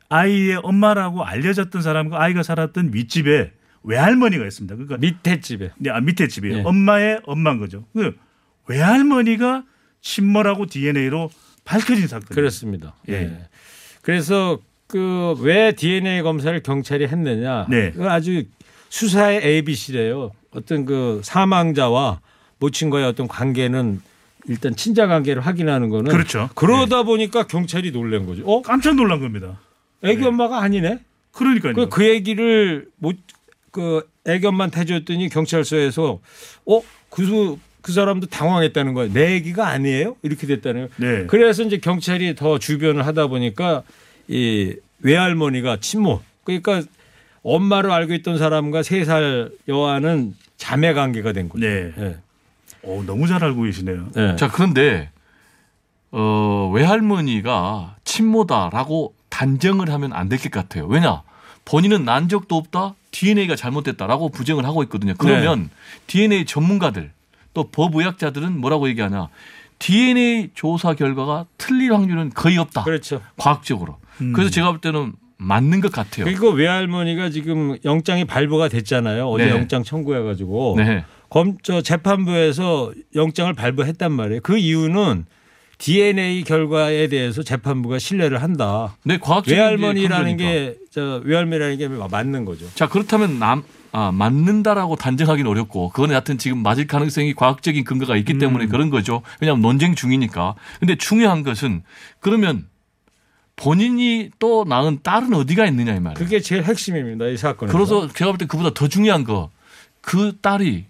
아이의 0.09 0.59
엄마라고 0.63 1.23
알려졌던 1.23 1.81
사람과 1.81 2.21
아이가 2.21 2.43
살았던 2.43 2.91
윗집에 2.93 3.51
외할머니가 3.83 4.45
있습니다. 4.45 4.75
그러니까 4.75 4.97
밑에 4.97 5.39
집에. 5.39 5.71
네, 5.77 5.89
아, 5.89 5.99
밑에 5.99 6.27
집이에요. 6.27 6.59
예. 6.59 6.61
엄마의 6.61 7.21
엄마인 7.25 7.57
거죠. 7.57 7.85
그 7.93 8.15
외할머니가 8.67 9.63
친모라고 10.01 10.67
DNA로 10.67 11.31
밝혀진 11.65 12.07
사건. 12.07 12.27
그렇습니다. 12.27 12.95
예. 13.09 13.13
예. 13.13 13.47
그래서 14.01 14.59
그 14.89 15.35
왜 15.39 15.71
DNA 15.71 16.21
검사를 16.23 16.59
경찰이 16.61 17.07
했느냐? 17.07 17.67
네. 17.69 17.91
그건 17.91 18.09
아주 18.09 18.43
수사의 18.89 19.41
ABC래요. 19.43 20.31
어떤 20.51 20.85
그 20.85 21.21
사망자와 21.23 22.19
모친과의 22.59 23.05
어떤 23.05 23.27
관계는 23.27 24.01
일단 24.47 24.75
친자 24.75 25.07
관계를 25.07 25.45
확인하는 25.45 25.89
거는 25.89 26.11
그렇죠. 26.11 26.49
그러다 26.55 27.03
보니까 27.03 27.45
경찰이 27.45 27.91
놀란 27.91 28.25
거죠. 28.25 28.43
어? 28.45 28.61
깜짝 28.61 28.95
놀란 28.95 29.19
겁니다. 29.19 29.59
애기 30.03 30.21
네. 30.21 30.27
엄마가 30.27 30.61
아니네. 30.61 30.99
그러니까요. 31.33 31.73
그, 31.73 31.87
그 31.89 32.07
얘기를 32.07 32.87
못 32.97 33.17
그 33.71 34.07
애기 34.25 34.47
엄마한테 34.47 34.81
해줬더니 34.81 35.29
경찰서에서 35.29 36.19
어그 36.65 37.57
그 37.81 37.91
사람도 37.91 38.27
당황했다는 38.27 38.93
거예요. 38.93 39.13
내 39.13 39.33
얘기가 39.33 39.67
아니에요? 39.67 40.15
이렇게 40.21 40.47
됐다는 40.47 40.89
거예요. 40.97 41.19
네. 41.21 41.25
그래서 41.27 41.63
이제 41.63 41.77
경찰이 41.77 42.35
더 42.35 42.59
주변을 42.59 43.05
하다 43.05 43.27
보니까 43.27 43.83
이 44.29 44.75
외할머니가 44.99 45.77
친모 45.81 46.21
그러니까 46.43 46.81
엄마로 47.43 47.91
알고 47.93 48.13
있던 48.15 48.37
사람과 48.37 48.83
세 48.83 49.03
살 49.05 49.51
여아는 49.67 50.35
자매 50.57 50.93
관계가 50.93 51.31
된 51.33 51.49
거죠. 51.49 51.65
네. 51.65 51.91
예. 51.97 52.17
오, 52.83 53.01
너무 53.03 53.27
잘 53.27 53.43
알고 53.43 53.63
계시네요. 53.63 54.07
예. 54.17 54.35
자, 54.37 54.49
그런데 54.49 55.09
어, 56.11 56.69
외할머니가 56.73 57.95
친모다라고 58.03 59.13
단정을 59.29 59.91
하면 59.91 60.13
안 60.13 60.27
될 60.29 60.37
것 60.39 60.51
같아요. 60.51 60.85
왜냐? 60.87 61.21
본인은 61.65 62.03
난 62.05 62.27
적도 62.29 62.55
없다. 62.57 62.95
DNA가 63.11 63.55
잘못됐다라고 63.55 64.29
부정을 64.29 64.65
하고 64.65 64.83
있거든요. 64.83 65.13
그러면 65.17 65.69
DNA 66.07 66.45
전문가들 66.45 67.11
또 67.53 67.69
법의학자들은 67.69 68.59
뭐라고 68.59 68.87
얘기하냐? 68.89 69.29
DNA 69.79 70.49
조사 70.55 70.93
결과가 70.93 71.45
틀릴 71.57 71.93
확률은 71.93 72.31
거의 72.31 72.57
없다. 72.57 72.83
그렇죠. 72.83 73.21
과학적으로. 73.37 73.97
음. 74.21 74.33
그래서 74.33 74.51
제가 74.51 74.71
볼 74.71 74.81
때는 74.81 75.13
맞는 75.37 75.79
것 75.79 75.91
같아요. 75.91 76.25
그리고 76.25 76.49
외할머니가 76.49 77.29
지금 77.29 77.77
영장이 77.85 78.25
발부가 78.25 78.67
됐잖아요. 78.67 79.27
어제 79.27 79.45
네. 79.45 79.51
영장 79.51 79.83
청구해가지고 79.83 80.75
네. 80.77 81.05
검, 81.29 81.57
저 81.63 81.81
재판부에서 81.81 82.91
영장을 83.15 83.51
발부했단 83.53 84.11
말이에요. 84.11 84.41
그 84.41 84.57
이유는 84.57 85.25
DNA 85.77 86.43
결과에 86.43 87.07
대해서 87.07 87.41
재판부가 87.41 87.99
신뢰를 87.99 88.43
한다. 88.43 88.97
네, 89.05 89.17
과학적인 89.17 89.57
외할머니라는. 89.57 90.35
게, 90.35 90.75
저 90.91 91.21
외할머니라는 91.23 91.77
게 91.77 91.87
맞는 91.87 92.43
거죠. 92.43 92.65
자 92.75 92.89
그렇다면 92.89 93.39
남 93.39 93.63
아, 93.91 94.11
맞는다라고 94.11 94.97
단정하기는 94.97 95.49
어렵고 95.49 95.89
그거는 95.89 96.13
여하튼 96.13 96.37
지금 96.37 96.61
맞을 96.61 96.85
가능성이 96.85 97.33
과학적인 97.33 97.85
근거가 97.85 98.17
있기 98.17 98.33
음. 98.33 98.39
때문에 98.39 98.67
그런 98.67 98.89
거죠. 98.89 99.21
왜냐하면 99.39 99.61
논쟁 99.61 99.95
중이니까. 99.95 100.55
근데 100.79 100.95
중요한 100.95 101.43
것은 101.43 101.83
그러면 102.19 102.67
본인이 103.59 104.29
또 104.39 104.63
낳은 104.67 104.99
딸은 105.03 105.33
어디가 105.33 105.65
있느냐 105.67 105.93
이 105.93 105.99
말이에요. 105.99 106.13
그게 106.13 106.39
제일 106.39 106.63
핵심입니다. 106.63 107.25
이 107.27 107.35
사건에서. 107.37 107.77
그래서 107.77 108.07
제가 108.13 108.31
볼 108.31 108.37
때 108.37 108.45
그보다 108.45 108.71
더 108.73 108.87
중요한 108.87 109.23
거 109.23 109.49
그 110.01 110.37
딸이 110.41 110.85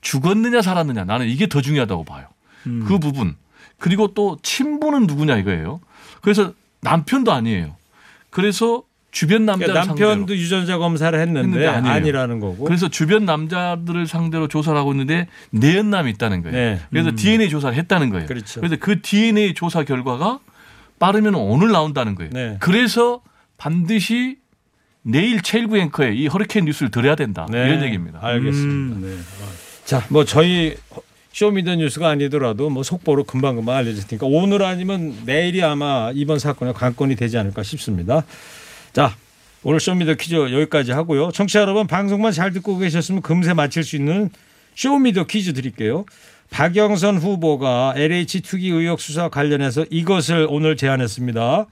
죽었느냐 0.00 0.62
살았느냐 0.62 1.04
나는 1.04 1.26
이게 1.26 1.48
더 1.48 1.60
중요하다고 1.60 2.04
봐요. 2.04 2.26
음. 2.66 2.84
그 2.86 2.98
부분 3.00 3.34
그리고 3.78 4.14
또 4.14 4.38
친부는 4.42 5.06
누구냐 5.08 5.36
이거예요. 5.38 5.80
그래서 6.22 6.52
남편도 6.80 7.32
아니에요. 7.32 7.74
그래서 8.30 8.84
주변 9.10 9.44
남자를 9.44 9.74
그러니까 9.74 9.94
남편도 10.06 10.36
유전자 10.36 10.78
검사를 10.78 11.18
했는데, 11.18 11.66
했는데. 11.66 11.88
아니라는 11.88 12.40
거고. 12.40 12.64
그래서 12.64 12.88
주변 12.88 13.24
남자들을 13.24 14.06
상대로 14.06 14.46
조사를 14.48 14.78
하고 14.78 14.92
있는데 14.92 15.26
내연남이 15.50 16.10
있다는 16.12 16.42
거예요. 16.42 16.56
네. 16.56 16.80
그래서 16.90 17.10
DNA 17.14 17.48
조사를 17.48 17.76
했다는 17.76 18.10
거예요. 18.10 18.26
그렇죠. 18.26 18.60
래서 18.60 18.76
그 18.78 19.00
DNA 19.02 19.54
조사 19.54 19.82
결과가 19.84 20.38
빠르면 20.98 21.34
오늘 21.34 21.72
나온다는 21.72 22.14
거예요. 22.14 22.30
네. 22.32 22.56
그래서 22.60 23.22
반드시 23.56 24.38
내일 25.02 25.42
최일구 25.42 25.76
앵커에 25.76 26.14
이 26.14 26.26
허리케인 26.26 26.64
뉴스를 26.64 26.90
들어야 26.90 27.14
된다. 27.14 27.46
네. 27.50 27.66
이런 27.66 27.82
얘기입니다. 27.82 28.18
알겠습니다. 28.22 28.96
음, 28.96 29.02
네. 29.02 29.44
자, 29.84 30.04
뭐 30.08 30.24
저희 30.24 30.76
Show 31.32 31.50
Me 31.50 31.59
The 31.59 31.72
뉴스가 31.72 32.08
아니더라도 32.08 32.70
뭐 32.70 32.82
속보로 32.82 33.24
금방금방 33.24 33.76
알려질 33.76 34.06
테니까 34.06 34.26
오늘 34.26 34.62
아니면 34.62 35.14
내일이 35.26 35.62
아마 35.62 36.10
이번 36.14 36.38
사건의 36.38 36.74
관건이 36.74 37.16
되지 37.16 37.36
않을까 37.36 37.62
싶습니다. 37.64 38.24
자, 38.92 39.14
오늘 39.64 39.80
Show 39.80 39.95
Me 39.95 40.03
The 40.03 40.14
퀴즈 40.14 40.34
여기까지 40.34 40.92
하고요. 40.92 41.32
청취자 41.32 41.60
여러분 41.60 41.86
방송만 41.86 42.32
잘 42.32 42.52
듣고 42.52 42.78
계셨으면 42.78 43.20
금세 43.22 43.52
맞힐 43.52 43.82
수 43.82 43.96
있는 43.96 44.30
Show 44.76 44.97
Me 44.97 45.08
The 45.08 45.24
퀴즈 45.24 45.52
드릴게요. 45.52 46.04
박영선 46.50 47.18
후보가 47.18 47.94
LH 47.96 48.42
투기 48.42 48.68
의혹 48.70 49.00
수사 49.00 49.28
관련해서 49.28 49.84
이것을 49.90 50.46
오늘 50.48 50.76
제안했습니다. 50.76 51.66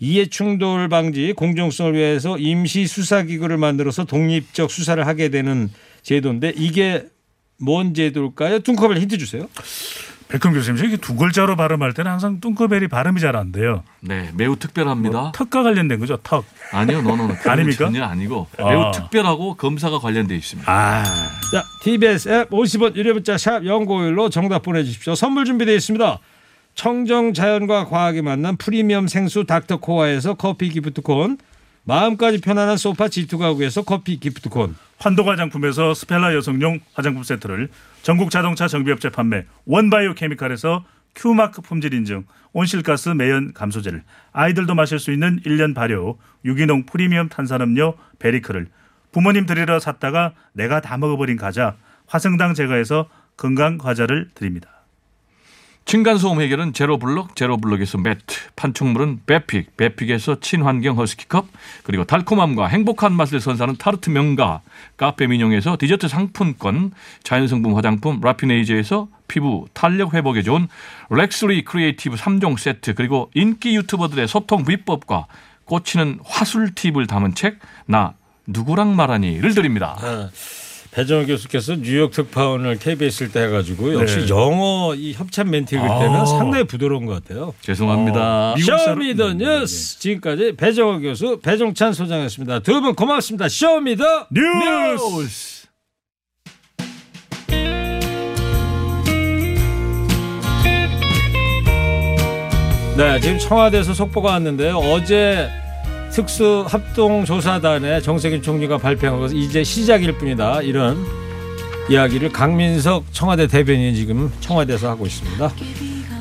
이해충돌 0.00 0.88
방지 0.88 1.32
공정성을 1.32 1.94
위해서 1.94 2.38
임시 2.38 2.86
수사기구를 2.86 3.56
만들어서 3.56 4.04
독립적 4.04 4.70
수사를 4.70 5.04
하게 5.06 5.28
되는 5.28 5.70
제도인데 6.02 6.52
이게 6.56 7.06
뭔 7.60 7.94
제도일까요? 7.94 8.60
뚱커벨 8.60 8.98
힌트 8.98 9.18
주세요. 9.18 9.48
백현 10.28 10.52
교수님, 10.52 10.84
이게 10.84 10.96
두 10.98 11.16
글자로 11.16 11.56
발음할 11.56 11.94
때는 11.94 12.10
항상 12.10 12.38
뚱커벨이 12.40 12.88
발음이 12.88 13.18
잘 13.20 13.34
안 13.36 13.50
돼요. 13.52 13.82
네, 14.00 14.30
매우 14.34 14.56
특별합니다. 14.56 15.18
뭐 15.20 15.32
턱과 15.32 15.62
관련된 15.62 15.98
거죠, 16.00 16.18
턱. 16.22 16.44
아니요, 16.72 17.00
너는 17.02 17.34
아닙니까? 17.46 17.86
전혀 17.86 18.04
아니고 18.04 18.46
아. 18.58 18.68
매우 18.68 18.90
특별하고 18.92 19.54
검사가 19.54 19.98
관련돼 19.98 20.36
있습니다. 20.36 20.70
아, 20.70 21.02
자, 21.52 21.64
TBS 21.82 22.28
앱 22.28 22.50
50원 22.50 22.94
유료 22.96 23.14
문자 23.14 23.38
샵 23.38 23.64
연고일로 23.64 24.28
정답 24.30 24.62
보내주십시오. 24.62 25.14
선물 25.14 25.44
준비되어 25.46 25.74
있습니다. 25.74 26.18
청정 26.74 27.32
자연과 27.34 27.86
과학이 27.86 28.22
만난 28.22 28.56
프리미엄 28.56 29.08
생수 29.08 29.44
닥터코아에서 29.46 30.34
커피 30.34 30.68
기프트콘 30.68 31.38
마음까지 31.84 32.40
편안한 32.40 32.76
소파 32.76 33.06
G2 33.06 33.38
가구에서 33.38 33.82
커피 33.82 34.20
기프티콘 34.20 34.76
환도 34.98 35.22
화장품에서 35.24 35.94
스펠라 35.94 36.34
여성용 36.34 36.80
화장품 36.92 37.22
세트를 37.22 37.68
전국 38.02 38.30
자동차 38.30 38.66
정비업체 38.66 39.10
판매 39.10 39.46
원바이오 39.64 40.14
케미칼에서 40.14 40.84
큐마크 41.14 41.62
품질 41.62 41.94
인증 41.94 42.24
온실가스 42.52 43.10
매연 43.10 43.52
감소제를 43.52 44.02
아이들도 44.32 44.74
마실 44.74 44.98
수 44.98 45.12
있는 45.12 45.40
1년 45.46 45.74
발효 45.74 46.18
유기농 46.44 46.86
프리미엄 46.86 47.28
탄산음료 47.28 47.94
베리크를 48.18 48.68
부모님 49.12 49.46
드리러 49.46 49.78
샀다가 49.78 50.32
내가 50.52 50.80
다 50.80 50.96
먹어버린 50.98 51.36
과자 51.36 51.76
화성당 52.06 52.54
제과에서 52.54 53.08
건강 53.36 53.78
과자를 53.78 54.28
드립니다. 54.34 54.77
층간소음 55.88 56.42
해결은 56.42 56.74
제로블럭, 56.74 57.34
제로블럭에서 57.34 57.96
매트, 57.96 58.50
판촉물은 58.56 59.20
베픽, 59.24 59.74
베픽에서 59.78 60.38
친환경 60.40 60.98
허스크컵, 60.98 61.46
그리고 61.82 62.04
달콤함과 62.04 62.66
행복한 62.66 63.14
맛을 63.14 63.40
선사하는 63.40 63.78
타르트 63.78 64.10
명가, 64.10 64.60
카페 64.98 65.26
민용에서 65.26 65.78
디저트 65.80 66.08
상품권, 66.08 66.92
자연성분 67.22 67.72
화장품 67.72 68.20
라피네이즈에서 68.20 69.08
피부 69.28 69.64
탄력 69.72 70.12
회복에 70.12 70.42
좋은 70.42 70.68
렉스리 71.08 71.64
크리에이티브 71.64 72.16
3종 72.16 72.58
세트, 72.58 72.92
그리고 72.92 73.30
인기 73.32 73.74
유튜버들의 73.74 74.28
소통 74.28 74.66
비법과 74.66 75.26
꽂히는 75.64 76.18
화술 76.22 76.74
팁을 76.74 77.06
담은 77.06 77.34
책, 77.34 77.60
나 77.86 78.12
누구랑 78.46 78.94
말하니를 78.94 79.54
드립니다. 79.54 79.96
배종호 80.98 81.26
교수께서 81.26 81.76
뉴욕 81.76 82.10
특파원을 82.10 82.76
KBS일 82.80 83.30
때 83.30 83.42
해가지고 83.42 83.94
역시 83.94 84.18
네. 84.18 84.28
영어 84.30 84.96
이 84.96 85.12
협찬 85.12 85.48
멘트 85.48 85.76
읽을 85.76 85.86
때는 85.86 86.16
아. 86.16 86.26
상당히 86.26 86.64
부드러운 86.64 87.06
것 87.06 87.22
같아요. 87.22 87.54
죄송합니다. 87.60 88.56
Show 88.58 88.92
Me 88.92 89.09
The 89.09 89.34
뉴스 89.34 90.00
지금까지 90.00 90.56
배종호 90.56 90.98
교수 91.00 91.38
배종찬 91.40 91.92
소장이었습니다. 91.92 92.58
두 92.60 92.80
분 92.80 92.96
고맙습니다. 92.96 93.48
Show 93.48 93.83
Me 93.83 94.00
The 94.00 94.26
뉴스. 94.32 95.68
네, 102.96 103.20
지금 103.20 103.38
청와대에서 103.38 103.94
속보가 103.94 104.30
왔는데요. 104.32 104.78
어제 104.78 105.48
특수 106.22 106.64
합동 106.68 107.24
조사단의 107.24 108.02
정세균 108.02 108.42
총리가 108.42 108.78
발표한 108.78 109.20
것은 109.20 109.36
이제 109.36 109.62
시작일 109.62 110.18
뿐이다. 110.18 110.62
이런 110.62 110.96
이야기를 111.88 112.30
강민석 112.32 113.04
청와대 113.12 113.46
대변인이 113.46 113.94
지금 113.94 114.28
청와대에서 114.40 114.88
하고 114.90 115.06
있습니다. 115.06 115.52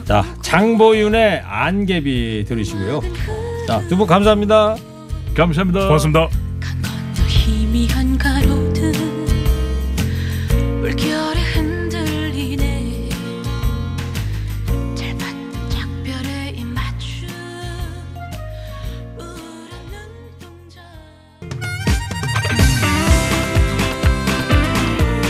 자, 0.06 0.24
장보윤의 0.44 1.42
안개비 1.44 2.46
들으시고요. 2.48 3.02
자, 3.66 3.82
두 3.90 3.98
분 3.98 4.06
감사합니다. 4.06 4.76
감사합니다. 5.34 5.88
고맙습니다. 5.88 6.47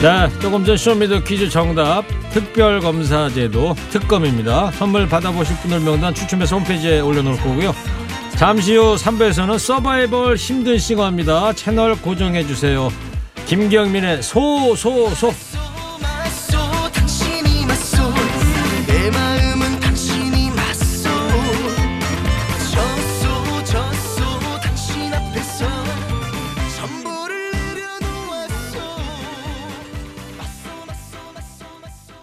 네, 0.07 0.29
조금 0.39 0.63
전 0.63 0.77
Show 0.77 0.99
Me 0.99 1.09
The 1.09 1.25
퀴즈 1.25 1.49
정답 1.49 2.05
특별검사제도 2.31 3.75
특검입니다. 3.91 4.71
선물 4.71 5.05
받아보실 5.05 5.57
분들 5.57 5.81
명단 5.81 6.13
추첨해서 6.13 6.55
홈페이지에 6.55 7.01
올려놓을 7.01 7.35
거고요. 7.35 7.75
잠시 8.37 8.77
후 8.77 8.95
3부에서는 8.95 9.59
서바이벌 9.59 10.37
힘든 10.37 10.77
싱어입니다. 10.77 11.51
채널 11.51 11.97
고정해주세요. 11.97 12.89
김경민의 13.47 14.23
소, 14.23 14.77
소, 14.77 15.09
소. 15.09 15.33